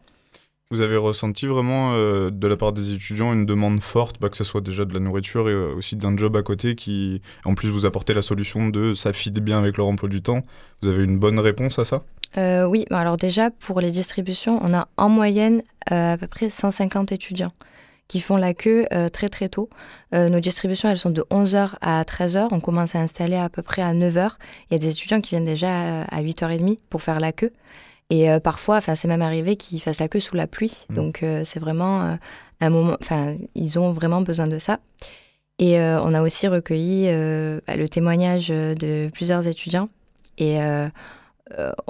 [0.70, 4.36] Vous avez ressenti vraiment euh, de la part des étudiants une demande forte, bah, que
[4.36, 7.54] ce soit déjà de la nourriture et euh, aussi d'un job à côté qui, en
[7.54, 10.40] plus, vous apportait la solution de ça fit bien avec leur emploi du temps?
[10.80, 12.02] Vous avez une bonne réponse à ça?
[12.38, 17.12] Euh, Oui, alors déjà, pour les distributions, on a en moyenne à peu près 150
[17.12, 17.52] étudiants
[18.08, 19.70] qui font la queue très très tôt.
[20.12, 22.48] nos distributions, elles sont de 11h à 13h.
[22.52, 24.32] On commence à installer à peu près à 9h.
[24.70, 27.50] Il y a des étudiants qui viennent déjà à 8h30 pour faire la queue.
[28.10, 30.86] Et euh, parfois, enfin, c'est même arrivé qu'ils fassent la queue sous la pluie.
[30.88, 30.94] Mmh.
[30.94, 32.16] Donc, euh, c'est vraiment euh,
[32.60, 32.96] un moment.
[33.00, 34.80] Enfin, ils ont vraiment besoin de ça.
[35.60, 37.06] Et on a aussi recueilli
[37.64, 39.88] bah, le témoignage de plusieurs étudiants.
[40.36, 40.58] Et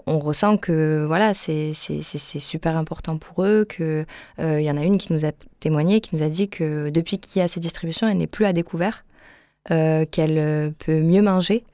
[0.06, 4.04] on ressent que voilà, c'est super important pour eux, qu'il
[4.38, 7.40] y en a une qui nous a témoigné, qui nous a dit que depuis qu'il
[7.40, 9.06] y a ces distributions, elle n'est plus à découvert,
[9.70, 11.64] qu'elle peut mieux manger.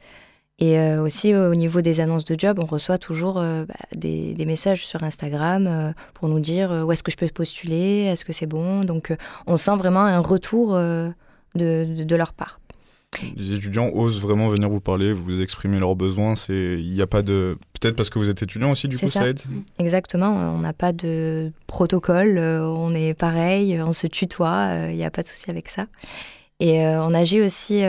[0.61, 3.65] Et aussi au niveau des annonces de job, on reçoit toujours bah,
[3.97, 8.27] des, des, messages sur Instagram pour nous dire où est-ce que je peux postuler, est-ce
[8.27, 8.85] que c'est bon.
[8.85, 9.11] Donc
[9.47, 11.13] on sent vraiment un retour de,
[11.55, 12.61] de, de leur part.
[13.37, 16.37] Les étudiants osent vraiment venir vous parler, vous exprimer leurs besoins.
[16.37, 19.09] C'est, il n'y a pas de, peut-être parce que vous êtes étudiant aussi, du coup,
[19.09, 19.29] ça.
[19.29, 19.41] aide.
[19.79, 20.31] Exactement.
[20.31, 22.39] On n'a pas de protocole.
[22.39, 23.81] Euh, on est pareil.
[23.83, 24.87] On se tutoie.
[24.91, 25.87] Il n'y a pas de souci avec ça.
[26.61, 27.83] Et euh, on agit aussi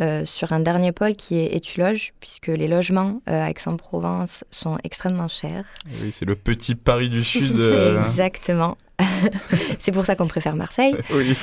[0.00, 5.28] euh, sur un dernier pôle qui est Étuloge, puisque les logements à Aix-en-Provence sont extrêmement
[5.28, 5.66] chers.
[6.02, 7.58] Oui, c'est le petit Paris du Sud.
[8.08, 8.76] Exactement.
[9.78, 10.96] c'est pour ça qu'on préfère Marseille.
[11.14, 11.36] oui.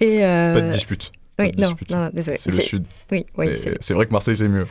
[0.00, 1.12] Et euh, Pas de dispute.
[1.40, 2.38] Oui, non, non, désolé.
[2.38, 2.84] C'est le sud.
[3.10, 3.46] Oui, oui.
[3.80, 4.66] C'est vrai que Marseille, c'est mieux.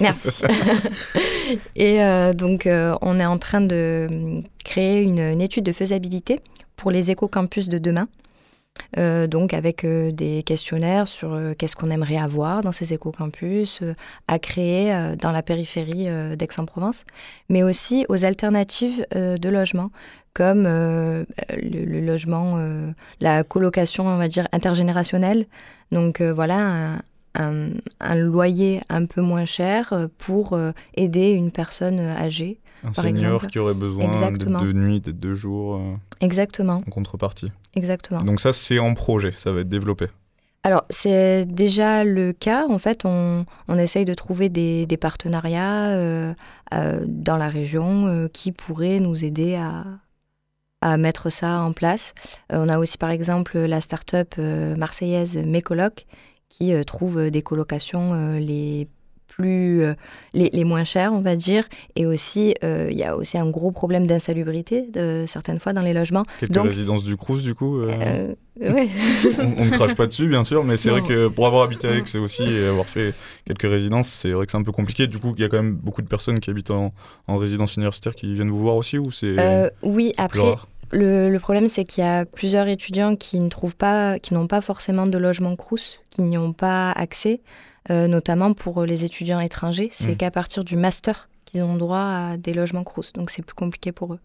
[0.00, 0.44] Merci.
[1.76, 6.40] et euh, donc, euh, on est en train de créer une, étude de faisabilité
[6.76, 8.08] pour les éco-campus de demain.
[8.96, 13.82] Donc avec des questionnaires sur qu'est-ce qu'on aimerait avoir dans ces éco-campus
[14.28, 17.04] à créer dans la périphérie d'Aix-en-Provence,
[17.48, 19.90] mais aussi aux alternatives de logement
[20.36, 25.46] comme euh, le, logement, euh, la colocation, on va dire, intergénérationnelle.
[25.92, 26.98] Donc euh, voilà,
[27.34, 30.58] un, loyer un peu moins cher pour
[30.94, 32.58] aider une personne âgée.
[32.84, 35.80] Un senior qui aurait besoin de deux nuits, de deux jours.
[36.20, 36.78] Exactement.
[36.86, 37.52] En contrepartie.
[37.74, 38.22] Exactement.
[38.22, 40.06] Donc ça, c'est en projet, ça va être développé.
[40.62, 42.66] Alors, c'est déjà le cas.
[42.68, 46.34] En fait, on, on essaye de trouver des, des partenariats
[46.72, 49.84] dans la région qui pourraient nous aider à,
[50.80, 52.14] à mettre ça en place.
[52.52, 56.06] Euh, on a aussi par exemple la start-up euh, marseillaise Mécoloc
[56.48, 58.88] qui euh, trouve des colocations les
[59.36, 59.82] plus
[60.32, 61.68] les, les, moins chères, on va dire.
[61.94, 65.92] Et aussi, il y a aussi un gros problème d'insalubrité de, certaines fois dans les
[65.92, 66.24] logements.
[66.40, 67.82] Quelques Donc, résidences du Crous, du coup
[68.60, 72.08] on, ne crache pas dessus, bien sûr, mais c'est vrai que pour avoir habité avec,
[72.08, 73.12] c'est aussi et avoir fait
[73.46, 75.06] quelques résidences, c'est vrai que c'est un peu compliqué.
[75.06, 76.94] Du coup, il y a quand même beaucoup de personnes qui habitent en,
[77.26, 79.36] en résidence universitaire qui viennent vous voir aussi, ou c'est
[79.82, 80.56] Oui, après.
[80.92, 84.60] Le, problème, c'est qu'il y a plusieurs étudiants qui ne trouvent pas, qui n'ont pas
[84.60, 89.90] forcément de logement Crous, qui n'y ont pas accès, euh, notamment pour les étudiants étrangers.
[89.92, 90.16] C'est mmh.
[90.16, 93.92] qu'à partir du master qu'ils ont droit à des logements Crous, donc c'est plus compliqué
[93.92, 94.18] pour eux.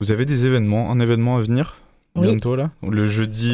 [0.00, 1.76] Vous avez des événements, un événement à venir
[2.14, 3.52] bientôt là, le jeudi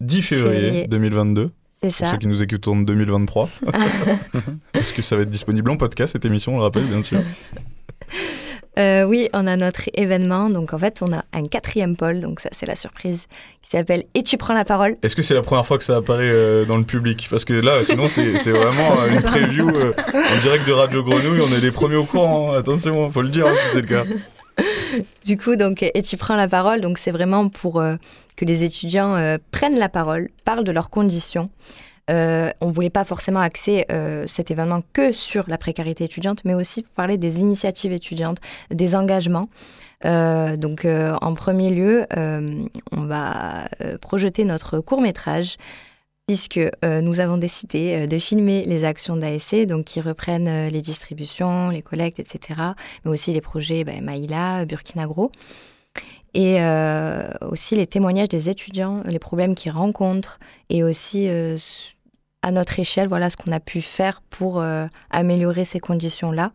[0.00, 1.50] 10 euh, février 2022.
[1.82, 2.04] C'est ça.
[2.06, 3.48] Pour ceux qui nous écoutent en 2023.
[4.72, 7.20] Parce que ça va être disponible en podcast cette émission, on le rappelle bien sûr.
[8.78, 10.50] Euh, oui, on a notre événement.
[10.50, 13.26] Donc en fait, on a un quatrième pôle, donc ça c'est la surprise,
[13.62, 14.96] qui s'appelle Et tu prends la parole?
[15.02, 17.28] Est-ce que c'est la première fois que ça apparaît euh, dans le public?
[17.30, 21.40] Parce que là, sinon c'est vraiment euh, une preview en direct de Radio Grenouille.
[21.40, 22.52] On est les premiers au courant.
[22.52, 22.58] Hein.
[22.58, 24.04] Attention, faut le dire hein, si c'est le cas.
[25.26, 27.82] Du coup, donc, et tu prends la parole, donc c'est vraiment pour
[28.36, 31.50] que les étudiants prennent la parole, parlent de leurs conditions,
[32.08, 36.44] euh, on ne voulait pas forcément axer euh, cet événement que sur la précarité étudiante,
[36.44, 38.38] mais aussi pour parler des initiatives étudiantes,
[38.70, 39.46] des engagements.
[40.04, 43.68] Euh, donc, en premier lieu, on va
[44.00, 45.56] projeter notre court métrage
[46.26, 51.82] puisque nous avons décidé de filmer les actions d'ASC, donc qui reprennent les distributions, les
[51.82, 52.60] collectes, etc.,
[53.04, 55.30] mais aussi les projets bah, Maïla, Burkina Gros
[56.34, 56.58] et
[57.48, 60.38] aussi les témoignages des étudiants, les problèmes qu'ils rencontrent,
[60.68, 61.30] et aussi
[62.46, 66.52] à notre échelle, voilà ce qu'on a pu faire pour euh, améliorer ces conditions-là.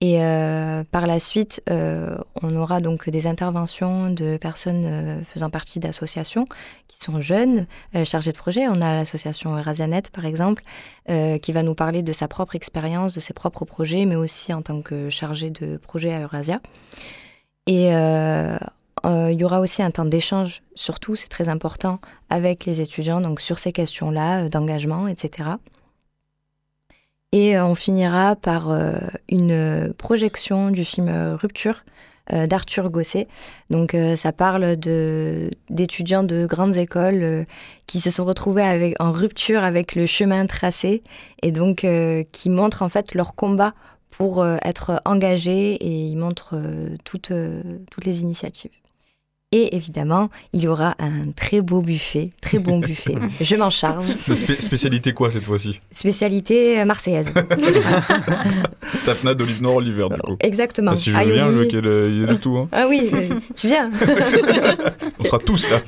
[0.00, 5.78] Et euh, par la suite, euh, on aura donc des interventions de personnes faisant partie
[5.78, 6.46] d'associations
[6.88, 7.66] qui sont jeunes,
[8.04, 8.66] chargées de projet.
[8.66, 10.62] On a l'association Eurasianet, par exemple,
[11.06, 14.62] qui va nous parler de sa propre expérience, de ses propres projets, mais aussi en
[14.62, 16.60] tant que chargée de projet à Eurasia.
[19.04, 23.20] Euh, il y aura aussi un temps d'échange, surtout, c'est très important, avec les étudiants,
[23.20, 25.50] donc sur ces questions-là, euh, d'engagement, etc.
[27.32, 28.70] Et euh, on finira par
[29.28, 31.84] une projection du film Rupture
[32.30, 33.28] d'Arthur Gosset.
[33.68, 37.44] Donc ça parle d'étudiants de, grandes écoles
[37.86, 41.02] qui se sont retrouvés avec, en rupture avec le chemin tracé
[41.42, 41.84] et donc
[42.32, 43.74] qui montrent en fait leur combat
[44.10, 46.56] pour être engagés et ils montrent
[47.04, 47.32] toutes,
[47.90, 48.70] toutes les initiatives.
[49.56, 53.14] Et évidemment, il y aura un très beau buffet, très bon buffet.
[53.40, 54.04] Je m'en charge.
[54.58, 55.80] spécialité quoi cette fois-ci?
[55.92, 57.28] Spécialité euh, marseillaise.
[59.06, 60.36] Tapenade d'olive noire l'hiver du coup.
[60.40, 60.90] Exactement.
[60.90, 61.78] Ah, si je viens, je veux qu'il y,
[62.24, 62.56] ait de tout.
[62.58, 62.68] Hein.
[62.72, 63.08] Ah oui,
[63.54, 63.92] tu viens.
[65.20, 65.80] On sera tous là.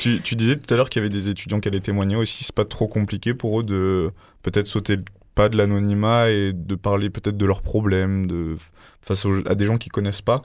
[0.00, 2.44] tu, disais tout à l'heure qu'il y avait des étudiants qui allaient témoigner aussi.
[2.44, 4.12] C'est pas trop compliqué pour eux de
[4.44, 4.98] peut-être sauter
[5.34, 8.56] pas de l'anonymat et de parler peut-être de leurs problèmes de,
[9.02, 10.42] face à des gens qui connaissent pas?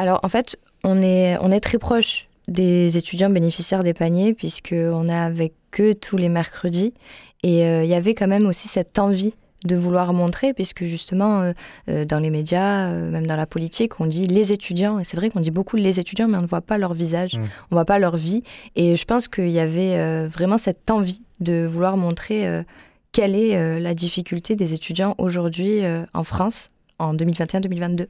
[0.00, 5.08] Alors, en fait, on est, on est très proche des étudiants bénéficiaires des paniers, puisqu'on
[5.08, 6.94] est avec eux tous les mercredis.
[7.42, 9.34] Et il y avait quand même aussi cette envie
[9.64, 11.52] de vouloir montrer, puisque justement, euh,
[11.88, 15.16] euh, dans les médias, euh, même dans la politique, on dit les étudiants, et c'est
[15.16, 17.42] vrai qu'on dit beaucoup les étudiants, mais on ne voit pas leur visage, mmh.
[17.42, 18.42] on ne voit pas leur vie.
[18.76, 22.64] Et je pense qu'il y avait vraiment cette envie de vouloir montrer
[23.12, 25.82] quelle est la difficulté des étudiants aujourd'hui
[26.14, 28.06] en France, en 2021-2022.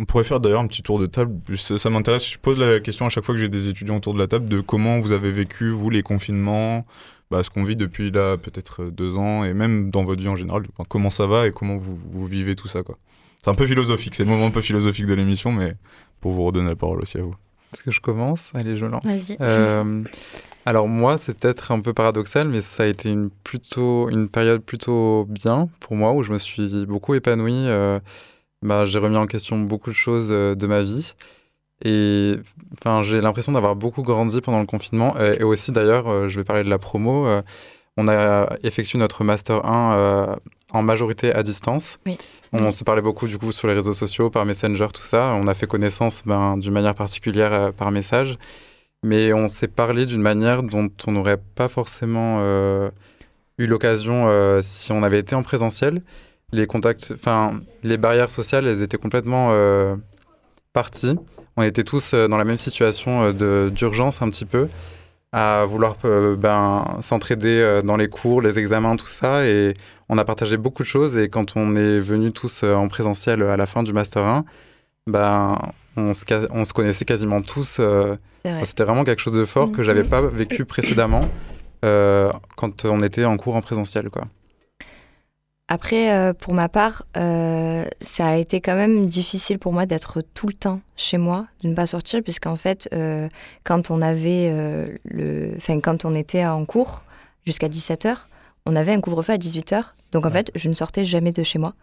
[0.00, 1.38] On pourrait faire d'ailleurs un petit tour de table.
[1.56, 2.26] Ça, m'intéresse.
[2.26, 4.48] Je pose la question à chaque fois que j'ai des étudiants autour de la table
[4.48, 6.86] de comment vous avez vécu, vous, les confinements,
[7.30, 10.28] bah, ce qu'on vit depuis là peut-être euh, deux ans et même dans votre vie
[10.28, 10.62] en général.
[10.88, 12.96] Comment ça va et comment vous, vous vivez tout ça quoi.
[13.44, 15.74] C'est un peu philosophique, c'est le moment un peu philosophique de l'émission, mais
[16.22, 17.34] pour vous redonner la parole aussi à vous.
[17.74, 18.50] Est-ce que je commence?
[18.54, 19.04] Allez, je lance.
[19.04, 19.36] Vas-y.
[19.40, 20.02] Euh,
[20.64, 24.62] alors moi, c'est peut-être un peu paradoxal, mais ça a été une, plutôt, une période
[24.62, 27.52] plutôt bien pour moi, où je me suis beaucoup épanoui.
[27.54, 27.98] Euh,
[28.62, 31.14] bah, j'ai remis en question beaucoup de choses de ma vie.
[31.84, 32.36] Et
[32.78, 35.16] enfin, j'ai l'impression d'avoir beaucoup grandi pendant le confinement.
[35.18, 37.26] Et, aussi, d'ailleurs, euh, je vais parler de la promo.
[37.26, 37.42] Euh,
[37.96, 40.36] on a effectué notre Master 1 euh,
[40.72, 41.98] en majorité à distance.
[42.52, 45.34] On se parlait beaucoup, du coup, sur les réseaux sociaux, par Messenger, tout ça.
[45.40, 48.36] On a fait connaissance ben, d'une manière particulière par message.
[49.02, 52.40] Mais on s'est parlé d'une manière dont on n'aurait pas forcément
[53.58, 56.02] eu l'occasion si on avait été en présentiel.
[56.52, 59.54] Les contacts, enfin, les barrières sociales, elles étaient complètement
[60.72, 61.16] parties
[61.60, 64.68] on était tous euh, dans la même situation euh, d'urgence un petit peu,
[65.32, 69.46] à vouloir euh, ben, s'entraider dans les cours, les examens, tout ça.
[69.46, 69.74] Et
[70.08, 71.16] on a partagé beaucoup de choses.
[71.16, 74.44] Et quand on est venus tous en présentiel à la fin du Master 1,
[75.06, 75.58] ben,
[75.96, 77.80] on, se, on se connaissait quasiment tous.
[78.64, 81.28] C'était vraiment quelque chose de fort que j'avais pas vécu précédemment
[81.82, 84.10] quand on était en cours en présentiel.
[84.10, 84.24] Quoi.
[85.72, 90.20] Après, euh, pour ma part, euh, ça a été quand même difficile pour moi d'être
[90.34, 93.28] tout le temps chez moi, de ne pas sortir, puisqu'en fait, euh,
[93.62, 94.52] quand on avait
[95.04, 97.04] le, enfin, quand on était en cours
[97.46, 98.16] jusqu'à 17h,
[98.66, 99.94] on avait un couvre-feu à 18h.
[100.10, 101.74] Donc en fait, je ne sortais jamais de chez moi.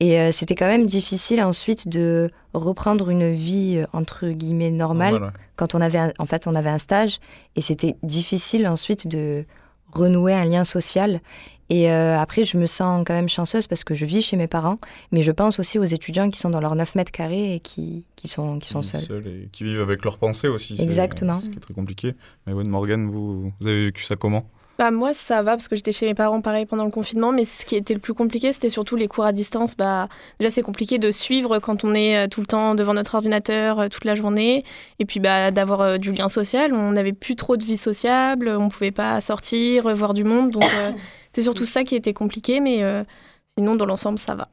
[0.00, 5.80] Et c'était quand même difficile ensuite de reprendre une vie entre guillemets normale quand on
[5.82, 7.20] avait en fait on avait un stage
[7.54, 9.44] et c'était difficile ensuite de
[9.92, 11.20] renouer un lien social
[11.70, 14.48] et euh, après, je me sens quand même chanceuse parce que je vis chez mes
[14.48, 14.78] parents,
[15.12, 18.04] mais je pense aussi aux étudiants qui sont dans leurs 9 mètres carrés et qui,
[18.16, 19.26] qui sont, qui sont seuls.
[19.26, 20.76] et qui vivent avec leurs pensées aussi.
[20.82, 21.38] Exactement.
[21.38, 22.14] C'est qui très compliqué.
[22.46, 24.50] Mais Morgan, Morgane, vous, vous avez vécu ça comment?
[24.80, 27.44] Bah, moi, ça va parce que j'étais chez mes parents pareil pendant le confinement, mais
[27.44, 29.76] ce qui était le plus compliqué, c'était surtout les cours à distance.
[29.76, 33.14] Bah, déjà, c'est compliqué de suivre quand on est euh, tout le temps devant notre
[33.14, 34.64] ordinateur euh, toute la journée,
[34.98, 36.72] et puis bah, d'avoir du lien social.
[36.72, 40.64] On n'avait plus trop de vie sociable, on pouvait pas sortir, voir du monde, donc
[41.32, 43.04] c'est surtout ça qui était compliqué, mais euh,
[43.58, 44.48] sinon, dans l'ensemble, ça va.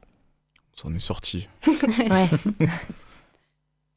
[0.76, 1.48] Ça en est sorti.
[1.66, 2.28] ouais.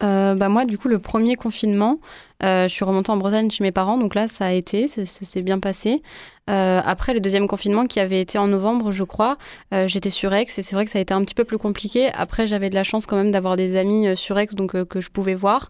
[0.04, 2.00] Euh, bah moi, du coup, le premier confinement,
[2.44, 5.06] euh, je suis remontée en Bretagne chez mes parents, donc là, ça a été, ça
[5.06, 6.02] s'est bien passé.
[6.48, 9.38] après, le deuxième confinement qui avait été en novembre, je crois,
[9.86, 12.10] j'étais sur Aix et c'est vrai que ça a été un petit peu plus compliqué.
[12.14, 15.10] Après, j'avais de la chance quand même d'avoir des amis sur Aix, donc que je
[15.12, 15.70] pouvais voir.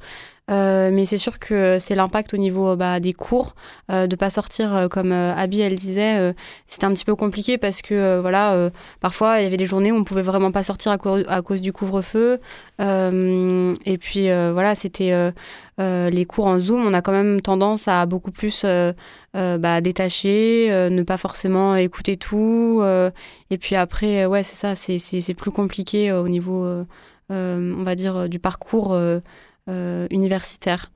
[0.50, 3.56] Euh, mais c'est sûr que c'est l'impact au niveau bah, des cours,
[3.90, 6.34] euh, de pas sortir euh, comme Abby elle disait,
[6.68, 9.96] c'était un petit peu compliqué parce que voilà, parfois il y avait des journées où
[9.96, 12.40] on pouvait vraiment pas sortir à, cause du couvre-feu.
[12.80, 15.32] et puis voilà, c'était
[15.78, 18.66] les cours en Zoom, on a quand même tendance à beaucoup plus
[19.34, 22.84] bah, détacher, ne pas forcément écouter tout.
[23.50, 26.66] et puis après, ouais, c'est ça, c'est plus compliqué au niveau,
[27.30, 28.98] on va dire, du parcours.
[29.70, 30.92] Euh, universitaire.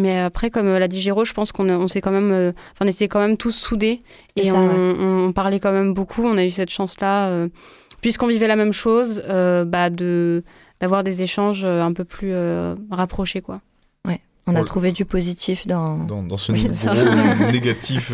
[0.00, 2.86] Mais après, comme l'a dit Géraud, je pense qu'on on s'est quand même, euh, on
[2.86, 4.02] était quand même tous soudés
[4.36, 6.24] et, on, parlait quand même beaucoup.
[6.24, 7.48] On a eu cette chance-là, euh,
[8.00, 10.44] puisqu'on vivait la même chose, bah de
[10.80, 12.32] d'avoir des échanges un peu plus
[12.92, 13.60] rapprochés, quoi.
[14.06, 16.52] Ouais, on a trouvé du positif dans dans, ce
[17.52, 18.12] négatif.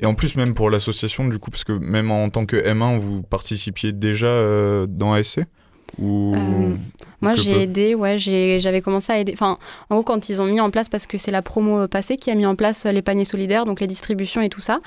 [0.00, 2.98] Et en plus, même pour l'association, du coup, parce que même en tant que M1,
[2.98, 5.40] vous participiez déjà dans ASC
[5.98, 6.34] ou
[7.20, 9.32] moi, j'ai aidé, ouais, j'avais commencé à aider.
[9.32, 9.58] Enfin,
[9.90, 12.30] en gros, quand ils ont mis en place, parce que c'est la promo passée qui
[12.30, 14.78] a mis en place les paniers solidaires, donc les distributions et tout ça.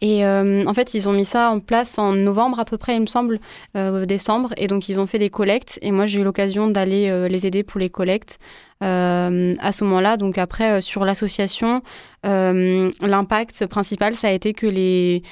[0.00, 2.94] Et euh, en fait, ils ont mis ça en place en novembre à peu près,
[2.94, 3.38] il me semble,
[3.76, 4.54] euh, décembre.
[4.56, 5.78] Et donc, ils ont fait des collectes.
[5.82, 8.38] Et moi, j'ai eu l'occasion d'aller euh, les aider pour les collectes.
[8.80, 10.16] à ce moment-là.
[10.18, 11.82] Donc après, sur l'association,
[12.22, 15.22] l'impact principal, ça a été que les,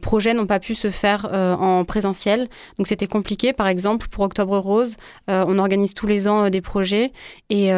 [0.00, 2.48] projets n'ont pas pu se faire en présentiel.
[2.78, 3.52] Donc c'était compliqué.
[3.52, 4.96] Par exemple, pour Octobre Rose,
[5.28, 7.12] on organise tous les ans des projets
[7.50, 7.70] et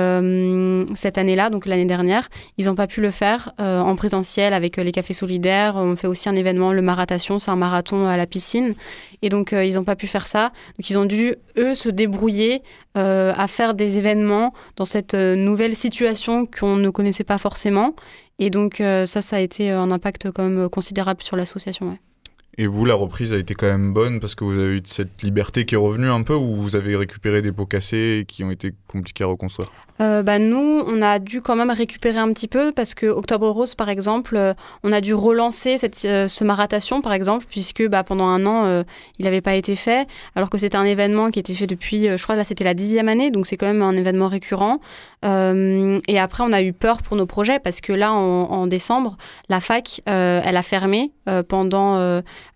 [0.95, 2.29] cette année-là, donc l'année dernière,
[2.59, 5.77] ils n'ont pas pu le faire en présentiel avec les cafés solidaires.
[5.77, 8.75] On fait aussi un événement, le Marathon, c'est un marathon à la piscine.
[9.23, 10.53] Et donc, ils n'ont pas pu faire ça.
[10.79, 12.63] Donc, ils ont dû, eux, se débrouiller
[12.95, 17.95] à faire des événements dans cette nouvelle situation qu'on ne connaissait pas forcément.
[18.39, 21.99] Et donc euh, ça, ça a été un impact quand même considérable sur l'association.
[22.57, 25.23] Et vous, la reprise a été quand même bonne parce que vous avez eu cette
[25.23, 28.51] liberté qui est revenue un peu ou vous avez récupéré des pots cassés qui ont
[28.51, 29.69] été compliqués à reconstruire?
[30.01, 33.49] Euh, bah, nous, on a dû quand même récupérer un petit peu parce que Octobre
[33.49, 34.53] Rose, par exemple, euh,
[34.83, 38.85] on a dû relancer cette, euh, ce marathon, par exemple, puisque bah, pendant un an,
[39.19, 42.23] il n'avait pas été fait, alors que c'était un événement qui était fait depuis, je
[42.23, 44.81] crois, là, c'était la dixième année, donc c'est quand même un événement récurrent.
[45.23, 49.17] et après, on a eu peur pour nos projets parce que là, en décembre,
[49.49, 51.13] la fac, elle a fermé
[51.49, 51.95] pendant.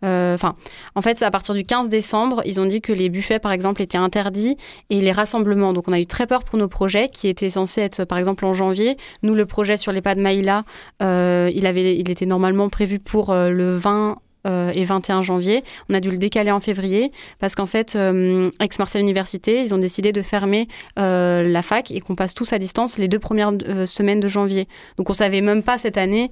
[0.03, 0.57] Enfin,
[0.95, 3.83] en fait, à partir du 15 décembre, ils ont dit que les buffets, par exemple,
[3.83, 4.57] étaient interdits
[4.91, 5.73] et les rassemblements.
[5.73, 8.45] Donc, on a eu très peur pour nos projets qui était censé être par exemple
[8.45, 8.97] en janvier.
[9.23, 10.65] Nous, le projet sur les pas de Maïla,
[11.03, 11.67] euh, il,
[12.11, 15.63] était normalement prévu pour euh, le 20 euh, et 21 janvier.
[15.89, 20.13] On a dû le décaler en février parce qu'en fait, Aix-Marseille Université, ils ont décidé
[20.13, 23.53] de fermer la fac et qu'on passe tous à distance les deux premières
[23.87, 24.69] semaines de janvier.
[24.97, 26.31] Donc on savait même pas cette année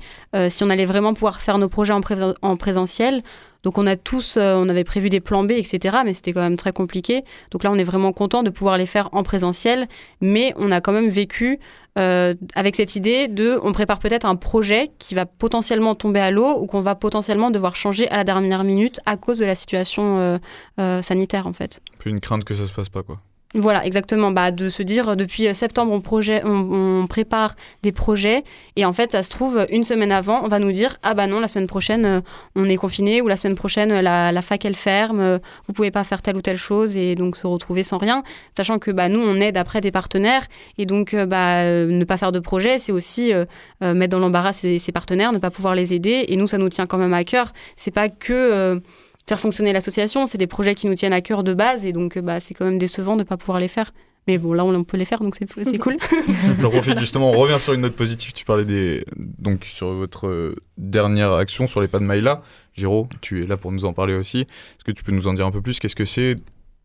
[0.48, 2.00] si on allait vraiment pouvoir faire nos projets en,
[2.42, 3.22] en présentiel.
[3.66, 5.96] Donc on a tous, euh, on avait prévu des plans B, etc.
[6.04, 7.22] Mais c'était quand même très compliqué.
[7.50, 9.88] Donc là, on est vraiment content de pouvoir les faire en présentiel.
[10.20, 11.58] Mais on a quand même vécu
[11.98, 16.30] euh, avec cette idée de, on prépare peut-être un projet qui va potentiellement tomber à
[16.30, 19.56] l'eau ou qu'on va potentiellement devoir changer à la dernière minute à cause de la
[19.56, 20.38] situation
[20.78, 21.80] euh, sanitaire en fait.
[21.98, 23.18] Plus une crainte que ça se passe pas quoi.
[23.58, 24.30] Voilà, exactement.
[24.32, 28.44] Bah, de se dire, depuis septembre, on, projet, on, prépare des projets.
[28.76, 31.26] Et en fait, ça se trouve, une semaine avant, on va nous dire Ah bah
[31.26, 32.20] non, la semaine prochaine, euh,
[32.54, 33.22] on est confiné.
[33.22, 35.20] Ou la semaine prochaine, la, la fac, elle ferme.
[35.20, 36.96] Euh, vous pouvez pas faire telle ou telle chose.
[36.96, 38.22] Et donc, se retrouver sans rien.
[38.54, 40.44] Sachant que bah, nous, on aide après des partenaires.
[40.76, 43.32] Et donc, euh, bah, ne pas faire de projet, c'est aussi
[43.80, 46.26] mettre dans l'embarras ses, ses, partenaires, ne pas pouvoir les aider.
[46.28, 47.52] Et nous, ça nous tient quand même à cœur.
[47.76, 48.80] C'est pas que
[49.28, 50.26] faire fonctionner l'association.
[50.26, 52.64] C'est des projets qui nous tiennent à cœur de base et donc bah, c'est quand
[52.64, 53.92] même décevant de ne pas pouvoir les faire.
[54.26, 55.98] Mais bon, là, on peut les faire, donc c'est cool.
[56.60, 58.32] J'en profite justement, on revient sur une note positive.
[58.32, 59.04] Tu parlais des.
[59.16, 62.42] Donc, sur votre euh, dernière action sur les pas de Maïla.
[62.74, 64.40] Giro, tu es là pour nous en parler aussi.
[64.40, 65.78] Est-ce que tu peux nous en dire un peu plus?
[65.78, 66.36] Qu'est-ce que c'est?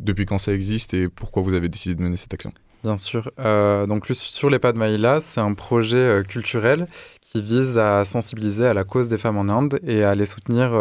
[0.04, 2.52] Depuis quand ça existe Et pourquoi vous avez décidé de mener cette action?
[2.84, 3.32] Bien sûr.
[3.40, 6.86] Euh, donc, sur les pas de Maïla, c'est un projet euh, culturel
[7.22, 10.74] qui vise à sensibiliser à la cause des femmes en Inde et à les soutenir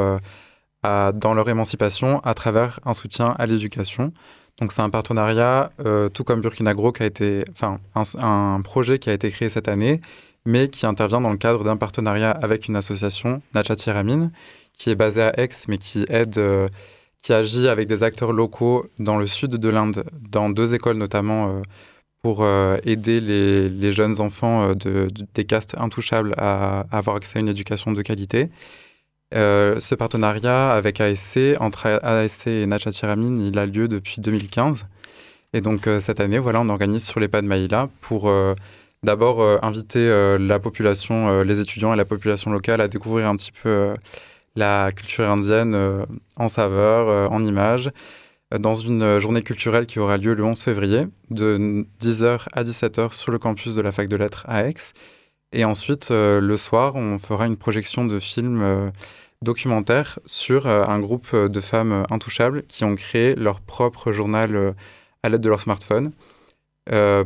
[0.83, 4.13] dans leur émancipation à travers un soutien à l'éducation.
[4.61, 8.99] Donc c'est un partenariat, euh, tout comme Burkina Gro, qui a été, enfin un, projet
[8.99, 10.01] qui a été créé cette année,
[10.45, 14.31] mais qui intervient dans le cadre d'un partenariat avec une association, Nachati Ramin,
[14.75, 16.67] qui est basée à Aix, mais qui aide, euh,
[17.23, 21.49] qui agit avec des acteurs locaux dans le sud de l'Inde, dans deux écoles notamment,
[21.49, 21.63] euh,
[22.23, 22.47] pour
[22.85, 28.03] aider les, jeunes enfants de, des castes intouchables à avoir accès à une éducation de
[28.03, 28.51] qualité.
[29.33, 34.87] Euh, ce partenariat avec ASC, entre ASC et Nachatiramin, il a lieu depuis 2015.
[35.53, 38.55] Et donc euh, cette année, voilà, on organise sur les pas de Maïla pour euh,
[39.05, 43.95] d'abord inviter la population, les étudiants et la population locale à découvrir un petit peu
[44.57, 46.05] la culture indienne
[46.37, 47.91] en saveur, en images,
[48.59, 53.33] dans une journée culturelle qui aura lieu le 11 février, de 10h à 17h sur
[53.33, 54.75] le campus de la Fac de Lettres à Aix.
[55.53, 58.93] Et ensuite, le soir, on fera une projection de films
[59.43, 64.13] documentaire sur euh, un groupe euh, de femmes euh, intouchables qui ont créé leur propre
[64.13, 64.75] journal
[65.23, 66.13] à l'aide de leur smartphone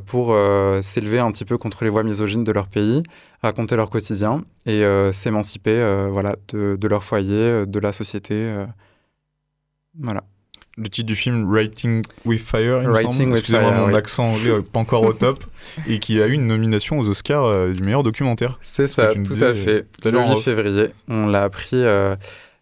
[0.05, 0.37] pour
[0.83, 3.03] s'élever un petit peu contre les voix misogynes de leur pays,
[3.43, 8.53] raconter leur quotidien et s'émanciper voilà, de, de, leur foyer, de la société.
[9.99, 10.25] voilà
[10.77, 13.37] le titre du film Writing with Fire, il Writing me semble.
[13.37, 15.45] Excusez-moi, mon accent anglais pas encore au top.
[15.89, 18.59] et qui a eu une nomination aux Oscars euh, du meilleur documentaire.
[18.63, 19.87] C'est ça, tout à fait.
[20.05, 21.77] le 8 février, on l'a appris.
[21.77, 22.17] Euh,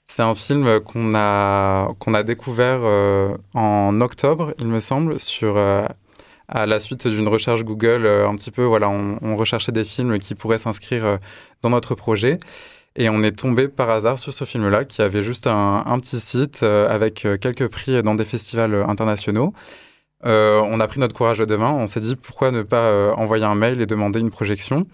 [0.07, 5.57] c'est un film qu'on a, qu'on a découvert euh, en octobre, il me semble, sur,
[5.57, 8.07] à la suite d'une recherche Google.
[8.07, 11.19] un petit peu, voilà, on, on, recherchait des films qui pourraient s'inscrire
[11.63, 12.41] dans notre projet.
[12.97, 16.63] Et on est tombé par hasard sur ce film-là, qui avait juste un, petit site
[16.63, 19.55] euh, avec euh, quelques prix dans des festivals euh, internationaux.
[20.25, 23.55] on a pris notre courage de main, on s'est dit pourquoi ne pas envoyer un
[23.55, 24.87] mail et demander une projection.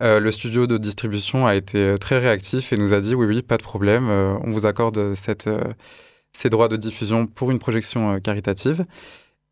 [0.00, 3.56] le studio de distribution a été très réactif et nous a dit oui, oui, pas
[3.56, 8.84] de problème, on vous accorde ces droits de diffusion pour une projection caritative.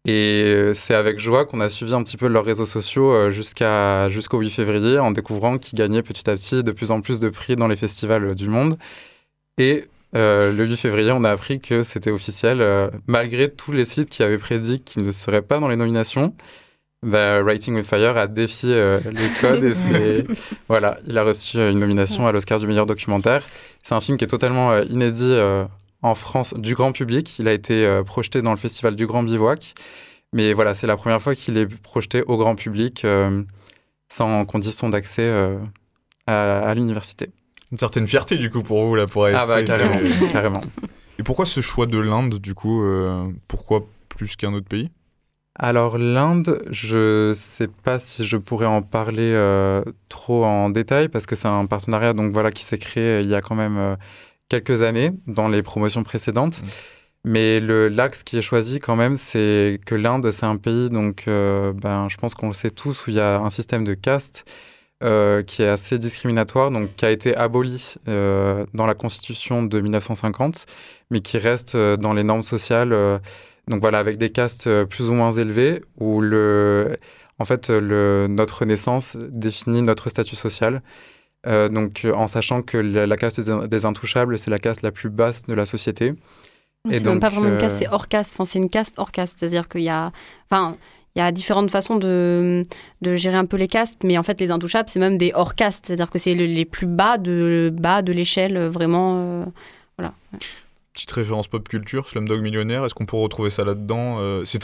[0.09, 3.31] Et euh, c'est avec joie qu'on a suivi un petit peu leurs réseaux sociaux euh,
[3.31, 7.19] jusqu'à, jusqu'au 8 février en découvrant qu'ils gagnaient petit à petit de plus en plus
[7.19, 8.77] de prix dans les festivals du monde.
[9.59, 12.65] Et le 8 février, on a appris que c'était officiel,
[13.07, 16.35] malgré tous les sites qui avaient prédit qu'il ne serait pas dans les nominations.
[17.03, 20.25] Bah, Writing with Fire a défié les codes et c'est
[20.69, 23.43] voilà, il a reçu une nomination à l'Oscar du meilleur documentaire.
[23.83, 25.35] C'est un film qui est totalement inédit
[26.03, 27.39] en France du grand public.
[27.39, 29.75] Il a été projeté dans le festival du Grand Bivouac.
[30.33, 33.43] Mais voilà, c'est la première fois qu'il est projeté au grand public euh,
[34.09, 35.59] sans condition d'accès euh,
[36.27, 37.31] à, l'université.
[37.73, 39.97] Une certaine fierté du coup pour vous là pour Ah bah carrément,
[40.33, 40.61] carrément.
[41.19, 44.91] Et pourquoi ce choix de l'Inde du coup euh, Pourquoi plus qu'un autre pays?
[45.59, 49.33] Alors l'Inde, je sais pas si je pourrais en parler
[50.11, 53.35] trop en détail parce que c'est un partenariat donc voilà qui s'est créé il y
[53.35, 53.97] a quand même
[54.49, 56.63] quelques années dans les promotions précédentes.
[56.63, 56.69] Mmh.
[57.27, 61.73] Mais l'axe qui est choisi quand même, c'est que l'Inde, c'est un pays, donc euh,
[61.73, 64.45] ben, je pense qu'on le sait tous, où il y a un système de caste
[65.03, 69.81] euh, qui est assez discriminatoire, donc qui a été aboli euh, dans la Constitution de
[69.81, 70.67] 1950,
[71.11, 73.21] mais qui reste dans les normes sociales,
[73.67, 76.97] donc voilà, avec des castes plus ou moins élevées, où le,
[77.41, 80.81] en fait, le, notre naissance définit notre statut social.
[81.47, 85.55] Donc en sachant que la, caste des intouchables, c'est la caste la plus basse de
[85.55, 86.15] la société.
[86.91, 88.35] C'est même pas vraiment une caste, euh, c'est hors caste.
[88.35, 89.39] Enfin, c'est une caste hors caste.
[89.39, 90.13] C'est-à-dire qu'il y a.
[90.49, 90.77] Enfin,
[91.15, 92.67] il y a différentes façons de,
[93.01, 95.55] de, gérer un peu les castes, mais en fait, les intouchables, c'est même des hors
[95.55, 95.87] castes.
[95.87, 99.15] C'est-à-dire que c'est les plus bas de, bas de l'échelle, vraiment.
[99.17, 99.45] Euh,
[99.97, 100.15] voilà.
[100.97, 104.59] Petite référence pop culture, Slumdog Millionnaire, est-ce qu'on peut retrouver ça là-dedans euh, ça,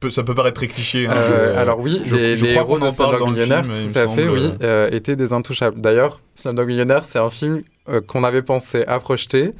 [0.00, 1.06] peut, ça, peut, paraître très cliché.
[1.06, 1.14] Hein,
[1.56, 4.52] alors oui, je, les, crois qu'on en parle dans Millionnaire, tout à fait, oui,
[4.90, 5.80] étaient des intouchables.
[5.80, 7.62] D'ailleurs, Slumdog Millionnaire, c'est un film
[8.06, 9.54] qu'on avait pensé à projeter,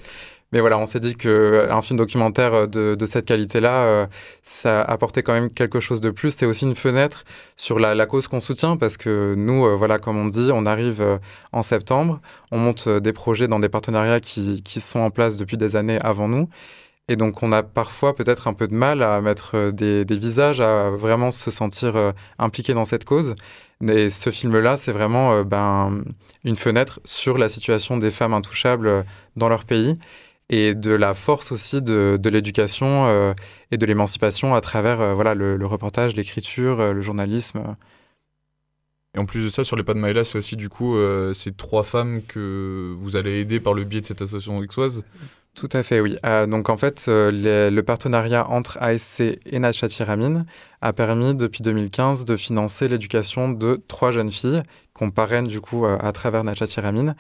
[0.53, 4.07] mais voilà, on s'est dit qu'un euh, film documentaire euh, de, cette qualité-là, euh,
[4.43, 6.31] ça apportait quand même quelque chose de plus.
[6.31, 7.25] C'est aussi une fenêtre
[7.57, 11.21] sur la, cause qu'on soutient parce que nous, voilà, comme on dit, on arrive
[11.53, 15.77] en septembre, on monte des projets dans des partenariats qui, sont en place depuis des
[15.77, 16.49] années avant nous.
[17.09, 20.91] Et donc, on a parfois peut-être un peu de mal à mettre des, visages, à
[20.91, 23.35] vraiment se sentir impliqué dans cette cause.
[23.87, 26.03] Et ce film-là, c'est vraiment ben,
[26.45, 29.05] une fenêtre sur la situation des femmes intouchables
[29.37, 29.99] dans leur pays
[30.53, 33.33] et de la force aussi de, de l'éducation euh,
[33.71, 37.75] et de l'émancipation à travers euh, voilà, le, reportage, l'écriture, euh, le journalisme.
[39.15, 40.97] Et en plus de ça, sur les pas de Maïla, c'est aussi du coup
[41.35, 45.05] ces trois femmes que vous allez aider par le biais de cette association aixoise
[45.55, 46.17] Tout à fait, oui.
[46.49, 50.39] donc en fait, le partenariat entre ASC et Nachati Ramin
[50.81, 54.63] a permis depuis 2015 de financer l'éducation de trois jeunes filles
[54.95, 57.15] qu'on parraine du coup à travers Nachati Ramin.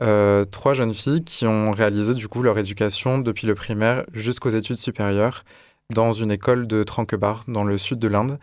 [0.00, 4.50] Euh, trois jeunes filles qui ont réalisé du coup leur éducation depuis le primaire jusqu'aux
[4.50, 5.44] études supérieures
[5.90, 8.38] dans une école de Tranquebar dans le sud de l'Inde.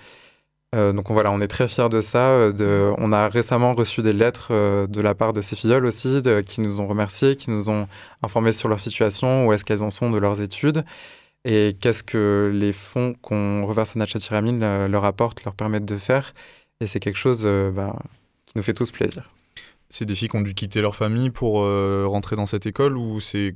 [0.75, 2.29] Euh, donc voilà, on est très fiers de ça.
[2.29, 4.53] Euh, on a récemment reçu des lettres
[4.87, 7.87] de la part de ces filleuls aussi, qui nous ont remerciés, qui nous ont
[8.23, 10.83] informés sur leur situation, où est-ce qu'elles en sont de leurs études,
[11.45, 16.33] et qu'est-ce que les fonds qu'on reverse à Natchatiramin leur apportent, leur permettent de faire.
[16.81, 17.95] Et c'est quelque chose bah,
[18.45, 19.31] qui nous fait tous plaisir
[19.89, 22.97] c'est des filles qui ont dû quitter leur famille pour euh, rentrer dans cette école
[22.97, 23.55] ou c'est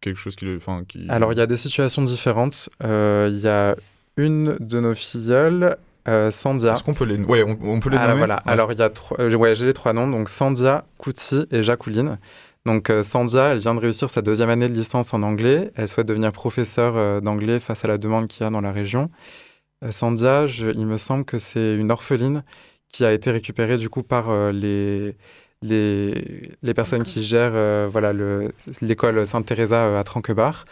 [0.00, 1.06] quelque chose qui, enfin, qui...
[1.08, 2.70] Alors il y a des situations différentes.
[2.82, 3.76] Euh, il y a
[4.16, 5.76] une de nos filleules,
[6.08, 6.72] euh, Sandia.
[6.72, 8.36] Est-ce qu'on peut les, ouais, on, peut les nommer voilà.
[8.46, 12.18] Alors il y a trois, ouais, j'ai les trois noms, donc Sandia, Kouti et Jacqueline.
[12.64, 15.70] Donc Sandia, elle vient de réussir sa deuxième année de licence en anglais.
[15.74, 19.10] Elle souhaite devenir professeure d'anglais face à la demande qu'il y a dans la région.
[19.90, 22.42] Sandia, il me semble que c'est une orpheline
[22.90, 25.16] qui a été récupérée du coup par les
[25.62, 28.12] les, les personnes qui gèrent euh, voilà,
[28.80, 30.64] l'école Sainte-Thérèse euh, à Tranquebar.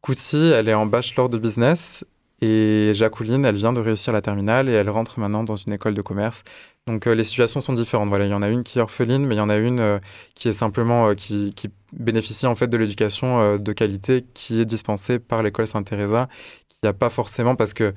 [0.00, 2.04] Kouti, elle est en bachelor de business
[2.40, 5.94] et Jacqueline, elle vient de réussir la terminale et elle rentre maintenant dans une école
[5.94, 6.42] de commerce.
[6.86, 8.08] Donc euh, les situations sont différentes.
[8.08, 10.00] Voilà, il y en a une qui est orpheline, mais il y en a une
[10.34, 15.20] qui est simplement qui, qui, bénéficie en fait de l'éducation de qualité qui est dispensée
[15.20, 16.26] par l'école Sainte-Thérèse,
[16.68, 17.94] qui a pas forcément parce que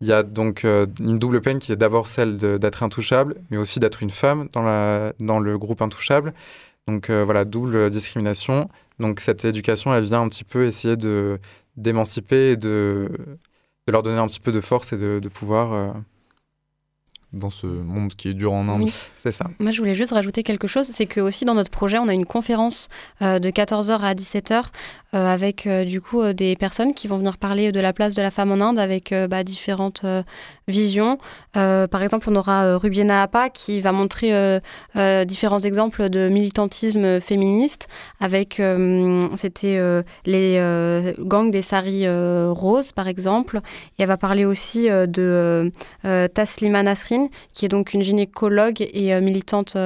[0.00, 3.56] il y a donc euh, une double peine qui est d'abord celle d'être intouchable, mais
[3.56, 6.34] aussi d'être une femme dans, la, dans le groupe intouchable.
[6.86, 8.68] Donc euh, voilà, double discrimination.
[8.98, 11.38] Donc cette éducation, elle vient un petit peu essayer de
[11.76, 13.10] d'émanciper et de,
[13.86, 15.92] de leur donner un petit peu de force et de, de pouvoir euh,
[17.32, 18.88] dans ce monde qui est dur en Inde.
[19.18, 19.46] C'est ça.
[19.58, 22.14] Moi, je voulais juste rajouter quelque chose, c'est que aussi dans notre projet, on a
[22.14, 22.88] une conférence
[23.22, 24.64] euh, de 14h à 17h
[25.16, 28.52] avec du coup des personnes qui vont venir parler de la place de la femme
[28.52, 30.04] en Inde avec bah, différentes
[30.68, 31.18] visions.
[31.52, 34.60] par exemple, on aura Rubiena Appa qui va montrer
[35.26, 37.88] différents exemples de militantisme féministe
[38.20, 38.60] avec,
[39.36, 39.80] c'était
[40.24, 43.60] les gangs des saris roses par exemple.
[43.98, 45.70] Et elle va parler aussi de
[46.02, 49.76] Taslima Nasrin qui est donc une gynécologue et militante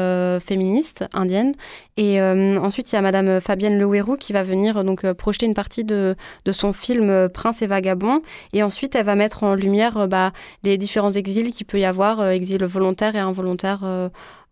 [0.44, 1.52] féministe indienne.
[1.96, 5.84] Et ensuite, il y a Madame Fabienne Leouérou qui va venir donc projeter une partie
[5.84, 6.16] de,
[6.50, 8.22] son film Prince et Vagabond.
[8.52, 10.32] Et ensuite, elle va mettre en lumière bah,
[10.64, 13.84] les différents exils qu'il peut y avoir, exil volontaire et involontaire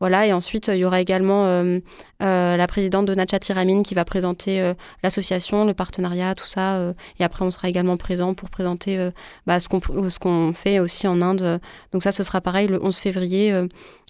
[0.01, 1.81] voilà, et ensuite, il y aura également euh,
[2.23, 6.81] euh, la présidente de Nacha Tiramine qui va présenter euh, l'association, le partenariat, tout ça.
[7.19, 9.11] et après, on sera également présent pour présenter
[9.47, 11.61] bah, ce qu'on fait aussi en Inde.
[11.93, 13.53] Donc ça, ce sera pareil le 11 février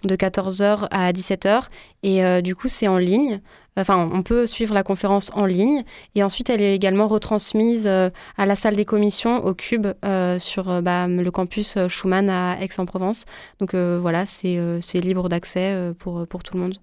[0.04, 1.64] de 14h à 17h.
[2.02, 3.40] Et du coup, c'est en ligne.
[3.78, 5.82] Enfin, on peut suivre la conférence en ligne
[6.14, 10.38] et ensuite elle est également retransmise euh, à la salle des commissions au Cube euh,
[10.38, 13.24] sur euh, bah, le campus Schumann à Aix-en-Provence.
[13.60, 16.78] Donc voilà, c'est libre d'accès pour, pour tout le monde.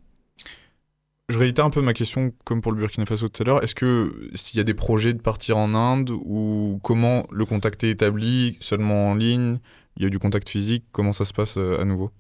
[1.30, 3.64] Je réitère un peu ma question comme pour le Burkina Faso tout à l'heure.
[3.64, 7.84] Est-ce que s'il y a des projets de partir en Inde ou comment le contact
[7.84, 9.58] est établi seulement en ligne
[9.98, 12.12] Il y a du contact physique Comment ça se passe à nouveau?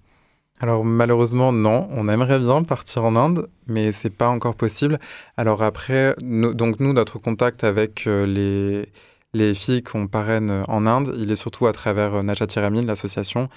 [0.61, 4.99] Alors malheureusement non, on aimerait bien partir en Inde, mais c'est pas encore possible.
[5.35, 8.87] Alors après, donc nous notre contact avec euh, les,
[9.33, 13.49] les filles qu'on parraine en Inde, il est surtout à travers euh, Najati l'association.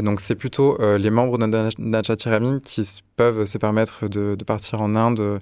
[0.00, 1.46] Donc c'est plutôt euh, les membres de
[1.78, 2.28] Najati
[2.62, 5.40] qui peuvent se permettre de, partir en Inde,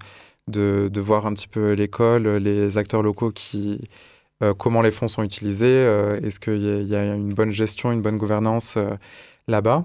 [0.48, 3.80] de, voir un petit peu l'école, les acteurs locaux qui
[4.58, 5.86] comment les fonds sont utilisés,
[6.22, 8.76] est-ce qu'il y, a une bonne gestion, une bonne gouvernance
[9.48, 9.84] là-bas.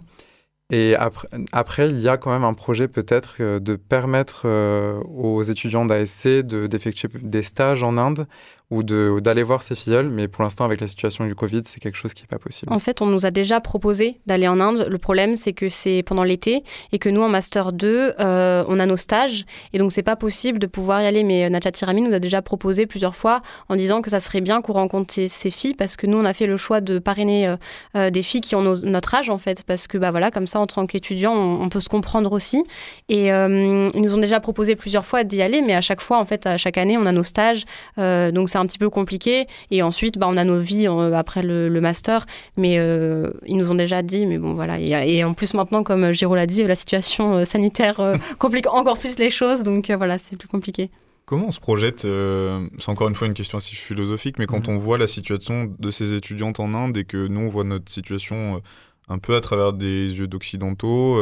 [0.72, 5.02] Et après, après, il y a quand même un projet peut-être euh, de permettre euh,
[5.02, 8.28] aux étudiants d'ASC d'effectuer des stages en Inde
[8.72, 11.98] ou d'aller voir ses filleuls, mais pour l'instant, avec la situation du Covid, c'est quelque
[11.98, 12.72] chose qui n'est pas possible.
[12.72, 14.88] En fait, on nous a déjà proposé d'aller en Inde.
[14.88, 18.80] Le problème, c'est que c'est pendant l'été et que nous, en Master 2, euh, on
[18.80, 21.24] a nos stages et donc c'est pas possible de pouvoir y aller.
[21.24, 24.42] Mais euh, Natcha Tirami nous a déjà proposé plusieurs fois en disant que ça serait
[24.42, 27.56] bien qu'on rencontre ces, filles parce que nous, on a fait le choix de parrainer
[27.96, 30.60] euh, des filles qui ont notre âge, en fait, parce que bah, voilà, comme ça,
[30.60, 32.64] en tant qu'étudiant, on, peut se comprendre aussi.
[33.10, 36.26] Et ils nous ont déjà proposé plusieurs fois d'y aller, mais à chaque fois, en
[36.26, 37.66] fait, à chaque année, on a nos stages.
[37.98, 39.48] donc c'est un petit peu compliqué.
[39.72, 42.26] Et ensuite, bah, on a nos vies euh, après le, master.
[42.58, 44.80] Mais euh, ils nous ont déjà dit, mais bon, voilà.
[44.80, 48.02] Et, en plus, maintenant, comme Giro l'a dit, la situation euh, sanitaire
[48.40, 49.64] complique encore plus les choses.
[49.64, 50.90] Donc voilà, c'est plus compliqué.
[51.26, 54.76] Comment on se projette C'est encore une fois une question assez philosophique, mais quand mhm.
[54.76, 57.92] on voit la situation de ces étudiantes en Inde et que nous, on voit notre
[57.92, 58.62] situation
[59.10, 61.20] un peu à travers des yeux d'occidentaux,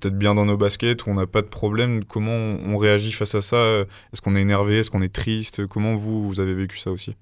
[0.00, 2.04] peut-être bien dans nos baskets, où on n'a pas de problème.
[2.04, 3.84] Comment on réagit face à ça?
[4.12, 4.78] Est-ce qu'on est énervé?
[4.78, 5.66] Est-ce qu'on est triste?
[5.66, 7.16] Comment vous, vous avez vécu ça aussi?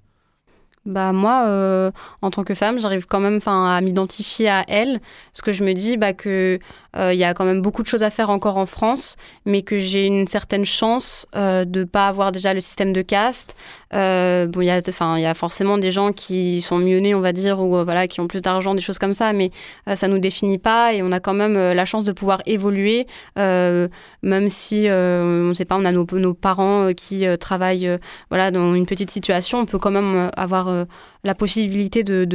[0.84, 1.90] Bah moi, euh,
[2.22, 5.00] en tant que femme, j'arrive quand même à m'identifier à elle,
[5.32, 6.58] parce que je me dis bah, que
[6.96, 9.16] euh, il y a quand même beaucoup de choses à faire encore en France,
[9.46, 13.54] mais que j'ai une certaine chance euh, de pas avoir déjà le système de caste.
[13.94, 16.98] Euh, bon, il y a, enfin, il y a forcément des gens qui sont mieux
[16.98, 19.32] nés, on va dire, ou euh, voilà, qui ont plus d'argent, des choses comme ça,
[19.32, 19.50] mais
[19.94, 23.06] ça nous définit pas et on a quand même la chance de pouvoir évoluer,
[23.36, 27.98] même si on sait pas, on a nos, nos parents qui travaillent,
[28.30, 30.84] voilà, dans une petite situation, on peut quand même avoir euh,
[31.24, 32.26] la possibilité de,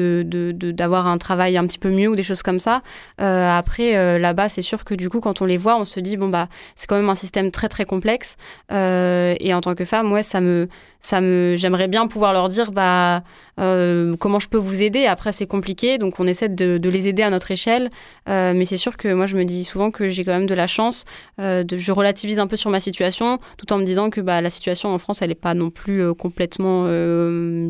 [0.71, 2.81] d'avoir un travail un petit peu mieux ou des choses comme ça.
[3.19, 5.99] Euh, après, euh, là-bas, c'est sûr que du coup, quand on les voit, on se
[5.99, 8.37] dit, bon, bah, c'est quand même un système très, très complexe.
[8.71, 10.69] Euh, et en tant que femme, ouais, ça me,
[11.01, 13.23] ça me, j'aimerais bien pouvoir leur dire, bah,
[13.57, 15.05] comment je peux vous aider.
[15.05, 17.89] Après, c'est compliqué, donc on essaie de, les aider à notre échelle.
[18.27, 20.67] mais c'est sûr que moi, je me dis souvent que j'ai quand même de la
[20.67, 21.05] chance.
[21.39, 24.51] de, je relativise un peu sur ma situation, tout en me disant que bah, la
[24.51, 26.85] situation en France, elle n'est pas non plus complètement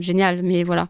[0.02, 0.42] géniale.
[0.44, 0.90] Mais voilà.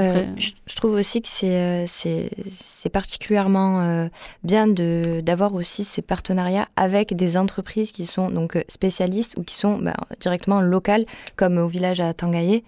[0.00, 4.08] Euh, je, trouve aussi que c'est euh, particulièrement euh,
[4.42, 9.76] bien d'avoir aussi ce partenariat avec des entreprises qui sont donc spécialistes ou qui sont
[9.76, 11.04] bah, directement locales,
[11.36, 12.64] comme au village à Tangaye,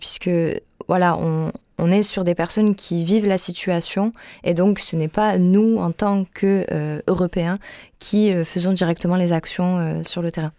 [0.00, 0.30] puisque
[0.88, 4.10] voilà, on, on, est sur des personnes qui vivent la situation
[4.42, 7.58] et donc ce n'est pas nous en tant qu'Européens
[8.00, 10.52] qui faisons directement les actions sur le terrain.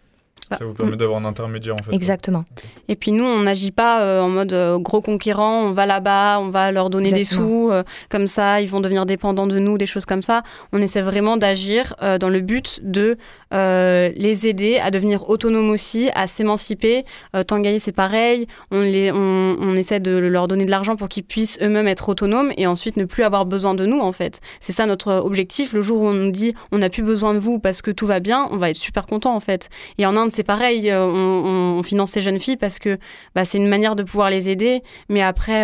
[0.55, 1.93] Ça vous permet d'avoir un intermédiaire en fait.
[1.93, 2.45] Exactement.
[2.87, 6.39] Et puis nous, on n'agit pas euh, en mode euh, gros conquérant, on va là-bas,
[6.39, 9.77] on va leur donner des sous, euh, comme ça, ils vont devenir dépendants de nous,
[9.77, 10.43] des choses comme ça.
[10.71, 13.17] On essaie vraiment d'agir dans le but de
[13.53, 17.05] les aider à devenir autonomes aussi, à s'émanciper.
[17.47, 18.47] Tangaï, c'est pareil.
[18.71, 22.97] On, essaie de leur donner de l'argent pour qu'ils puissent eux-mêmes être autonomes et ensuite
[22.97, 24.39] ne plus avoir besoin de nous, en fait.
[24.59, 25.73] C'est ça notre objectif.
[25.73, 28.07] Le jour où on nous dit on n'a plus besoin de vous parce que tout
[28.07, 29.69] va bien, on va être super content, en fait.
[29.97, 30.91] Et en Inde, c'est pareil.
[30.93, 32.97] On, on, finance ces jeunes filles parce que
[33.35, 34.81] bah, c'est une manière de pouvoir les aider.
[35.09, 35.63] Mais après,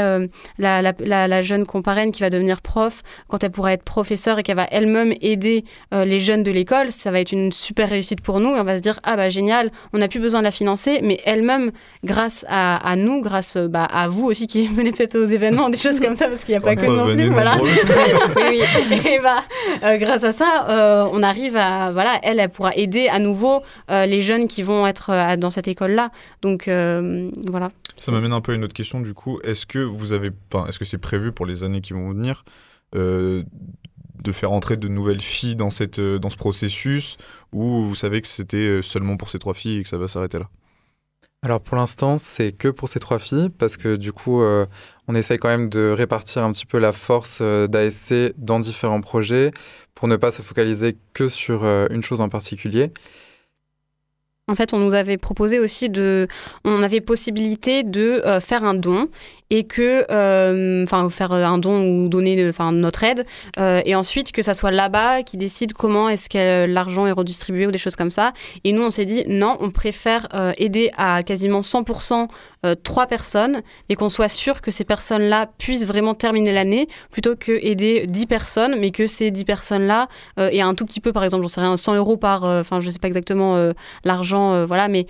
[0.57, 4.43] la, la, la, jeune comparène qui va devenir prof, quand elle pourra être professeure et
[4.43, 5.63] qu'elle va elle-même aider
[5.93, 8.55] euh, les jeunes de l'école, ça va être une super réussite pour nous.
[8.55, 10.99] Et on va se dire, ah bah génial, on n'a plus besoin de la financer,
[11.03, 11.71] mais elle-même,
[12.03, 15.99] grâce à, nous, grâce bah, à vous aussi qui venez peut-être aux événements, des choses
[15.99, 17.29] comme ça, parce qu'il n'y a pas que non plus.
[17.29, 17.57] Voilà.
[18.35, 18.61] oui,
[19.05, 19.43] et bah,
[19.83, 23.61] euh, grâce à ça, euh, on arrive à, voilà, elle, elle pourra aider à nouveau
[23.89, 26.11] les jeunes qui vont être dans cette école-là.
[26.41, 27.71] Donc voilà.
[27.99, 29.39] Ça m'amène un peu à une autre question du coup.
[29.43, 30.31] Est-ce que vous avez,
[30.67, 32.45] est-ce que c'est prévu pour les années qui vont venir
[32.95, 33.43] euh,
[34.21, 37.17] de faire entrer de nouvelles filles dans, cette, euh, dans ce processus
[37.53, 40.07] ou vous savez que c'était euh, seulement pour ces trois filles et que ça va
[40.07, 40.49] s'arrêter là?
[41.41, 45.37] Alors pour l'instant, c'est que pour ces trois filles, parce que du coup, on essaye
[45.37, 49.51] quand même de répartir un petit peu la force d'ASC dans différents projets
[49.95, 52.91] pour ne pas se focaliser que sur une chose en particulier.
[54.49, 56.27] En fait, on nous avait proposé aussi de,
[56.65, 59.07] on avait possibilité de euh, faire un don
[59.49, 63.25] et que, euh, enfin, faire un don ou donner, enfin, notre aide,
[63.59, 67.67] euh, et ensuite que ça soit là-bas qui décide comment est-ce que l'argent est redistribué
[67.67, 68.33] ou des choses comme ça.
[68.63, 70.27] Et nous, on s'est dit non, on préfère
[70.57, 72.27] aider à quasiment 100%
[72.83, 77.53] trois personnes et qu'on soit sûr que ces personnes-là puissent vraiment terminer l'année plutôt que
[77.63, 81.43] aider 10 personnes, mais que ces 10 personnes-là aient un tout petit peu, par exemple,
[81.43, 83.73] j'en sais rien, 100 euros par, enfin, je sais pas exactement
[84.03, 85.05] l'argent euh, voilà, mais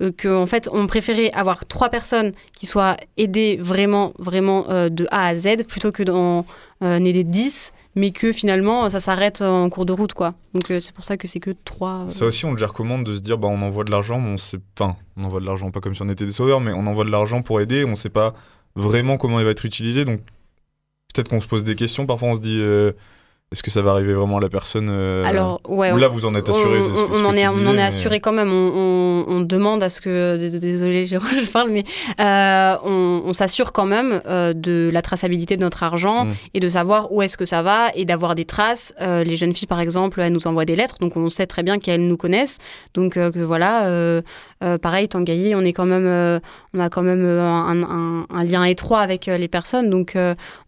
[0.00, 5.06] euh, euh, qu'en fait, on préférait avoir trois personnes qui soient aidées vraiment, vraiment de
[5.10, 6.44] A à Z plutôt que d'en
[6.82, 10.34] aider 10 mais que finalement ça s'arrête en cours de route quoi.
[10.54, 12.06] Donc c'est pour ça que c'est que trois.
[12.08, 14.36] Ça aussi on le gère comment de se dire bah on envoie de l'argent, on
[14.36, 16.86] sait enfin on envoie de l'argent pas comme si on était des sauveurs, mais on
[16.86, 18.32] envoie de l'argent pour aider, on sait pas
[18.76, 20.20] vraiment comment il va être utilisé, donc
[21.12, 22.60] peut-être qu'on se pose des questions, parfois on se dit
[23.52, 25.90] est-ce que ça va arriver vraiment à la personne euh, Alors, ouais.
[25.90, 28.52] Ou là, vous en êtes assuré On, en, est, on en est assuré quand même.
[28.52, 30.36] On, demande à ce que.
[30.56, 31.16] Désolé, je
[31.50, 31.82] parle, mais
[32.20, 36.34] euh, on, s'assure quand même euh, de la traçabilité de notre argent mm.
[36.54, 38.94] et de savoir où est-ce que ça va et d'avoir des traces.
[39.00, 41.80] les jeunes filles, par exemple, elles nous envoient des lettres, donc on sait très bien
[41.80, 42.58] qu'elles nous connaissent.
[42.94, 44.22] Donc, que voilà.
[44.80, 46.40] pareil, Tanguy, on est quand même.
[46.74, 49.90] On a quand même un, un lien étroit avec les personnes.
[49.90, 50.16] Donc,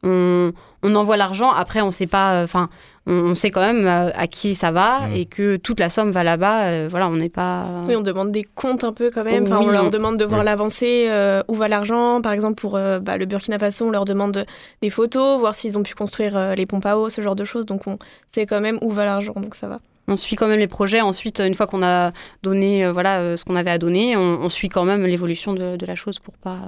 [0.03, 1.51] on on envoie l'argent.
[1.51, 2.35] Après, on sait pas.
[2.35, 2.69] Euh, enfin,
[3.07, 5.17] on, sait quand même euh, à, qui ça va mm.
[5.17, 6.65] et que toute la somme va là-bas.
[6.65, 7.67] Euh, voilà, on n'est pas.
[7.87, 9.47] Oui, on demande des comptes un peu quand même.
[9.51, 11.09] on leur demande de voir l'avancée,
[11.49, 12.21] où va l'argent.
[12.21, 14.45] Par exemple, pour bah, le Burkina Faso, on leur demande
[14.83, 17.67] des photos, voir s'ils ont pu construire les pompes à eau, ce genre de choses.
[17.67, 19.35] Donc, on sait quand même où va l'argent.
[19.37, 21.01] Donc, ça va on suit quand même les projets.
[21.01, 24.85] Ensuite, une fois qu'on a donné voilà ce qu'on avait à donner, on, suit quand
[24.85, 26.61] même l'évolution de, la chose pour pas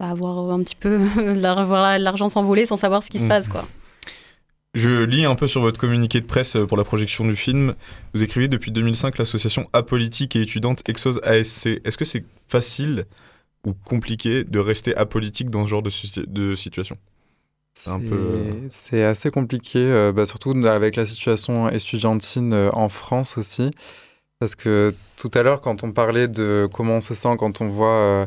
[0.00, 1.00] avoir un petit peu
[1.34, 3.28] l'argent s'envoler sans savoir ce qui se mm.
[3.28, 3.64] passe quoi.
[4.74, 7.74] Je lis un peu sur votre communiqué de presse pour la projection du film.
[8.12, 11.80] Vous écrivez depuis 2005 l'association apolitique et étudiante Exos ASC.
[11.84, 13.04] Est-ce que c'est facile
[13.64, 15.90] ou compliqué de rester apolitique dans ce genre de,
[16.26, 16.98] de situation?
[17.74, 18.52] C'est un peu.
[18.70, 23.70] C'est assez compliqué, euh, bah, surtout avec la situation estudiantine euh, en France aussi.
[24.38, 27.68] Parce que tout à l'heure, quand on parlait de comment on se sent quand on
[27.68, 27.88] voit.
[27.88, 28.26] Euh,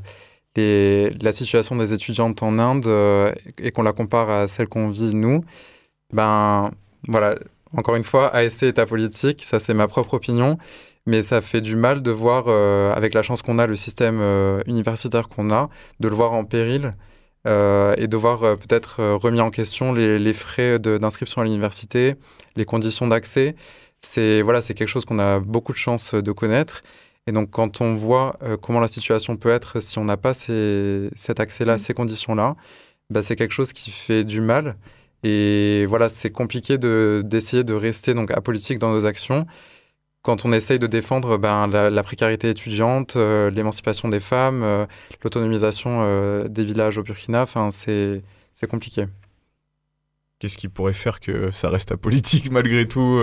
[0.58, 5.16] la situation des étudiantes en Inde euh, et qu'on la compare à celle qu'on vit
[5.16, 5.43] nous,
[6.14, 6.72] ben
[7.08, 7.36] voilà,
[7.76, 10.58] encore une fois, ASC est apolitique, ça c'est ma propre opinion,
[11.06, 14.20] mais ça fait du mal de voir, euh, avec la chance qu'on a, le système
[14.22, 15.70] euh, universitaire qu'on a,
[16.00, 16.95] de le voir en péril
[17.48, 22.16] et de voir peut-être remis en question les, les frais d'inscription à l'université,
[22.56, 23.56] les conditions d'accès.
[24.02, 26.84] C'est voilà, c'est quelque chose qu'on a beaucoup de chance de connaître.
[27.28, 30.34] Et donc, quand on voit euh, comment la situation peut être si on n'a pas
[30.34, 31.80] cet accès-là, mm.
[31.80, 32.56] ces conditions-là,
[33.10, 34.78] bah, c'est quelque chose qui fait du mal.
[35.24, 39.45] Et voilà, c'est compliqué d'essayer de, rester donc apolitique dans nos actions
[40.28, 44.86] quand on essaye de défendre ben, la, précarité étudiante, euh, l'émancipation des femmes, euh,
[45.24, 47.46] l'autonomisation des villages au Burkina.
[47.48, 49.06] C'est compliqué.
[50.40, 53.22] Qu'est-ce qui pourrait faire que ça reste apolitique malgré tout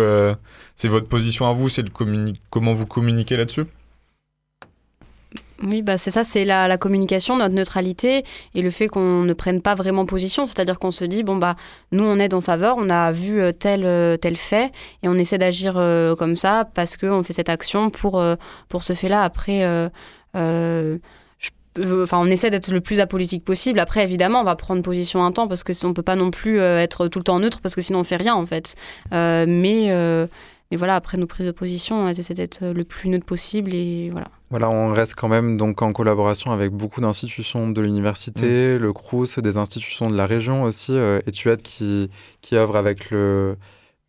[0.77, 1.85] C'est votre position à vous C'est
[2.49, 3.67] comment vous communiquez là-dessus?
[5.63, 8.25] Oui, bah c'est ça, c'est la, communication, notre neutralité
[8.55, 10.47] et le fait qu'on ne prenne pas vraiment position.
[10.47, 11.55] C'est-à-dire qu'on se dit, bon, bah,
[11.93, 15.15] nous, on est en faveur, on a vu euh, tel, euh, tel fait et on
[15.15, 18.23] essaie d'agir euh, comme ça parce qu'on fait cette action pour,
[18.69, 19.23] pour ce fait-là.
[19.23, 19.65] Après,
[20.35, 23.79] enfin, on essaie d'être le plus apolitique possible.
[23.79, 26.59] Après, évidemment, on va prendre position un temps parce que on peut pas non plus
[26.59, 28.75] être tout le temps neutre parce que sinon on fait rien en fait.
[29.13, 29.93] mais
[30.75, 34.11] mais voilà, après nos prises de position, elles essaient d'être le plus neutres possible et
[34.11, 34.27] voilà.
[34.51, 38.79] Voilà, on reste quand même donc en collaboration avec beaucoup d'institutions de l'université, mmh.
[38.79, 42.11] le CRUS, des institutions de la région aussi, euh, Etuade qui,
[42.41, 43.57] qui œuvre avec le,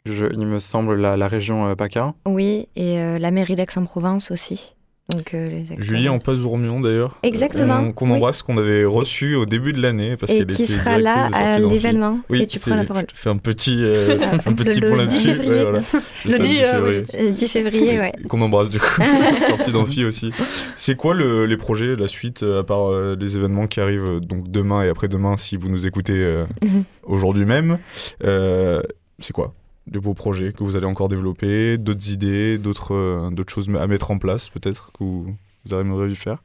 [0.08, 2.16] il me semble, la, la région PACA.
[2.26, 4.74] Oui, et la mairie d'Aix-en-Provence aussi.
[5.10, 7.20] Donc, euh, Julie en passe Rourmion d'ailleurs.
[7.22, 7.92] Exactement.
[7.92, 10.18] Qu'on embrasse, qu'on avait reçu au début de l'année.
[10.18, 12.20] Parce et qui sera là à l'événement.
[12.28, 13.06] Oui, et tu prends la parole.
[13.14, 15.36] Je fais un petit, euh, un petit point là-dessus.
[15.36, 17.04] Le, 10 février.
[17.20, 18.14] Le 10 février, ouais.
[18.28, 19.02] Qu'on embrasse du coup.
[19.48, 20.32] Sortie d'amphi aussi.
[20.76, 24.50] C'est quoi le, les projets, la suite, euh, à part les événements qui arrivent donc
[24.50, 26.84] demain et après-demain si vous nous écoutez mhm.
[27.04, 27.78] aujourd'hui même
[28.22, 29.54] C'est quoi?
[29.88, 33.88] De beaux projets que vous allez encore développer, d'autres idées, d'autres euh, d'autres choses à
[33.88, 36.40] mettre en place peut-être que vous, vous aimeriez faire?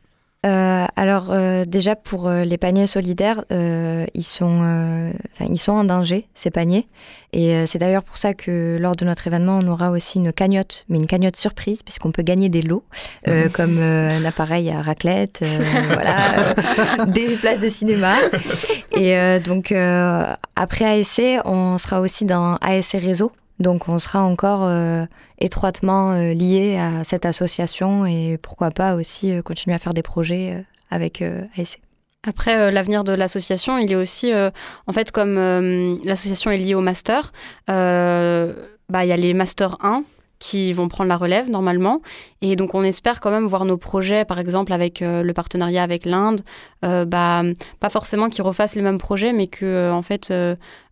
[0.47, 6.51] Euh, alors euh, déjà pour les paniers solidaires, ils, sont, ils sont en danger, ces
[6.51, 6.87] paniers.
[7.33, 10.85] Et c'est d'ailleurs pour ça que lors de notre événement, on aura aussi une cagnotte,
[10.89, 12.85] mais une cagnotte surprise, puisqu'on peut gagner des lots,
[13.53, 15.45] comme un appareil à raclette,
[15.89, 16.55] voilà,
[17.07, 18.15] des places de cinéma.
[18.93, 19.73] Et donc
[20.57, 25.05] après ASC, on sera aussi dans ASC Réseau, donc on sera encore euh,
[25.39, 30.03] étroitement euh, lié à cette association et pourquoi pas aussi euh, continuer à faire des
[30.03, 31.23] projets avec
[31.57, 31.79] ASC.
[32.27, 35.37] Après, l'avenir de l'association, il est aussi, en fait, comme
[36.05, 37.33] l'association est liée au master,
[37.69, 40.03] bah, il y a les Master 1
[40.41, 42.03] qui vont prendre la relève normalement.
[42.43, 46.07] Et donc on espère quand même voir nos projets, par exemple avec le partenariat avec
[46.07, 46.41] l'Inde,
[46.83, 47.43] bah,
[47.81, 50.33] pas forcément qu'ils refassent les mêmes projets, mais que en fait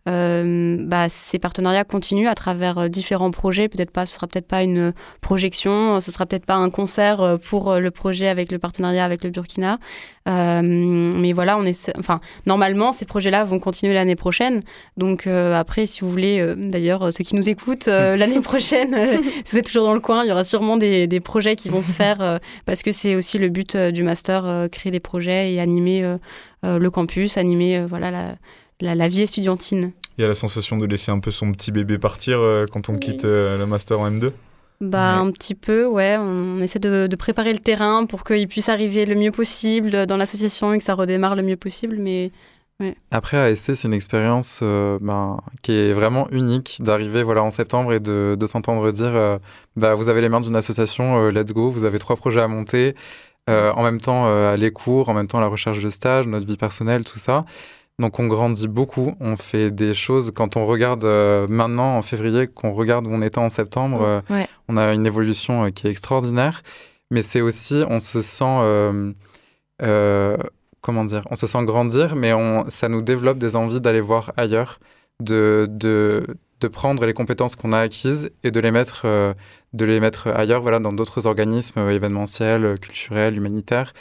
[0.09, 3.67] euh, bah, ces partenariats continuent à travers euh, différents projets.
[3.67, 7.37] Peut-être pas, ce sera peut-être pas une projection, ce sera peut-être pas un concert euh,
[7.37, 9.77] pour le projet avec le partenariat avec le Burkina.
[10.25, 11.65] mais voilà, on
[11.97, 14.61] enfin, normalement, ces projets-là vont continuer l'année prochaine.
[14.97, 18.95] Donc après, si vous voulez, d'ailleurs, ceux qui nous écoutent, l'année prochaine,
[19.43, 21.69] si vous êtes toujours dans le coin, il y aura sûrement des, des projets qui
[21.69, 25.59] vont se faire parce que c'est aussi le but du master, créer des projets et
[25.59, 26.17] animer
[26.63, 28.35] le campus, animer voilà la
[28.81, 29.91] la, vie estudiantine.
[30.17, 32.89] Il y a la sensation de laisser un peu son petit bébé partir euh, quand
[32.89, 34.31] on quitte euh, le master en M2
[34.81, 36.17] bah, Un petit peu, ouais.
[36.17, 40.73] On essaie de, préparer le terrain pour qu'il puisse arriver le mieux possible dans l'association
[40.73, 41.97] et que ça redémarre le mieux possible.
[41.99, 42.31] Mais
[43.11, 47.93] Après, ASC, c'est une expérience euh, ben, qui est vraiment unique d'arriver voilà, en septembre
[47.93, 49.39] et de, s'entendre dire
[49.75, 52.95] bah, Vous avez les mains d'une association, let's go, vous avez trois projets à monter.
[53.47, 57.03] en même temps, les cours, en même temps, la recherche de stage, notre vie personnelle,
[57.03, 57.45] tout ça.
[57.99, 60.31] Donc on grandit beaucoup, on fait des choses.
[60.33, 64.21] Quand on regarde euh, maintenant en février, qu'on regarde où on était en septembre, euh,
[64.69, 66.61] on a une évolution euh, qui est extraordinaire.
[67.11, 69.13] Mais c'est aussi, on se sent,
[70.81, 72.31] comment dire, on se sent grandir, mais
[72.67, 74.79] ça nous développe des envies d'aller voir ailleurs,
[75.21, 76.25] de, de,
[76.61, 79.05] de prendre les compétences qu'on a acquises et de les mettre,
[79.73, 83.93] de les mettre ailleurs, voilà, dans d'autres organismes événementiels, culturels, humanitaires.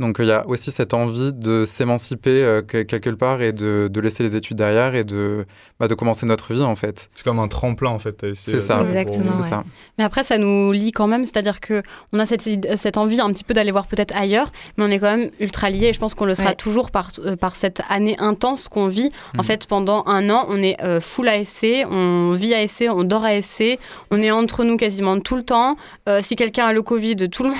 [0.00, 4.00] Donc il y a aussi cette envie de s'émanciper euh, quelque part et de, de,
[4.00, 5.44] laisser les études derrière et de,
[5.80, 7.10] bah, de commencer notre vie en fait.
[7.14, 8.24] C'est comme un tremplin en fait.
[8.34, 8.82] C'est ça.
[8.82, 9.42] Exactement.
[9.42, 9.64] ça.
[9.98, 11.82] Mais après ça nous lie quand même, c'est-à-dire que
[12.12, 12.42] on a cette,
[12.76, 15.68] cette envie un petit peu d'aller voir peut-être ailleurs, mais on est quand même ultra
[15.68, 18.86] lié et je pense qu'on le sera toujours par, euh, par cette année intense qu'on
[18.86, 19.10] vit.
[19.34, 19.44] En mhm.
[19.44, 23.78] fait pendant un an on est euh, full ASC, on vit ASC, on dort ASC,
[24.12, 25.76] on est entre nous quasiment tout le temps.
[26.20, 27.58] si quelqu'un a le Covid, tout le monde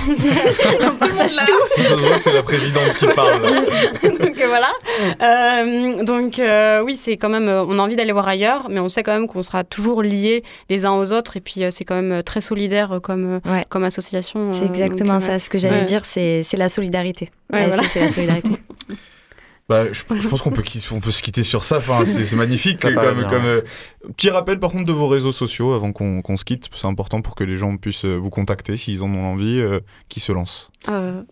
[0.82, 3.42] on partage tout c'est la présidente qui parle.
[4.02, 4.72] donc euh, voilà.
[5.22, 8.88] Euh, donc euh, oui, c'est quand même, on a envie d'aller voir ailleurs, mais on
[8.88, 12.00] sait quand même qu'on sera toujours liés les uns aux autres, et puis c'est quand
[12.00, 14.52] même très solidaire comme, comme association.
[14.52, 15.38] C'est exactement ça.
[15.38, 17.28] Ce que j'allais dire, c'est la solidarité.
[17.52, 18.50] C'est la solidarité.
[19.68, 21.76] Bah, je, pense qu'on peut, on peut se quitter sur ça.
[21.76, 22.80] Enfin, c'est magnifique.
[22.80, 23.60] comme, comme euh,
[24.16, 26.70] petit rappel, par contre, de vos réseaux sociaux avant qu'on se quitte.
[26.74, 30.20] C'est important pour que les gens puissent vous contacter s'ils en ont envie, euh, qui
[30.20, 30.70] se lancent.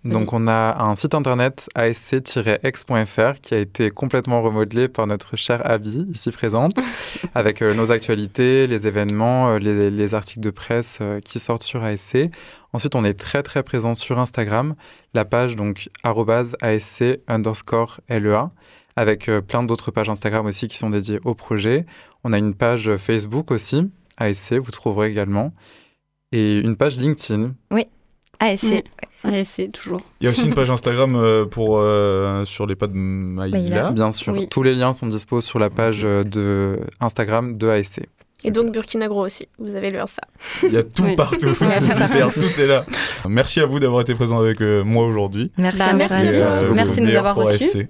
[0.05, 5.65] Donc, on a un site internet asc-x.fr qui a été complètement remodelé par notre chère
[5.65, 6.75] Abby, ici présente,
[7.35, 12.31] avec nos actualités, les événements, les, les, articles de presse qui sortent sur ASC.
[12.73, 14.75] Ensuite, on est très très présent sur Instagram,
[15.15, 18.51] la page donc @asc underscore lea,
[18.97, 21.87] avec euh, plein d'autres pages Instagram aussi qui sont dédiées au projet.
[22.25, 25.53] On a une page Facebook aussi, ASC, vous trouverez également,
[26.33, 27.55] et une page LinkedIn.
[27.71, 27.85] Oui,
[28.41, 28.85] ASC.
[29.27, 30.01] ASC, toujours.
[30.21, 33.91] Il y a aussi une page Instagram euh, pour, euh, sur les pas de Maïla.
[33.93, 38.03] Bien sûr, tous les liens sont dispo sur la page de Instagram de ASC.
[38.47, 40.23] Et donc Burkina Gros aussi, vous avez le ça.
[40.63, 42.85] Il y a tout partout, super, tout est là.
[43.29, 45.51] Merci à vous d'avoir été présent avec euh, moi aujourd'hui.
[45.59, 46.29] Merci, bah, merci.
[46.29, 47.89] Euh, merci de nous avoir reçus.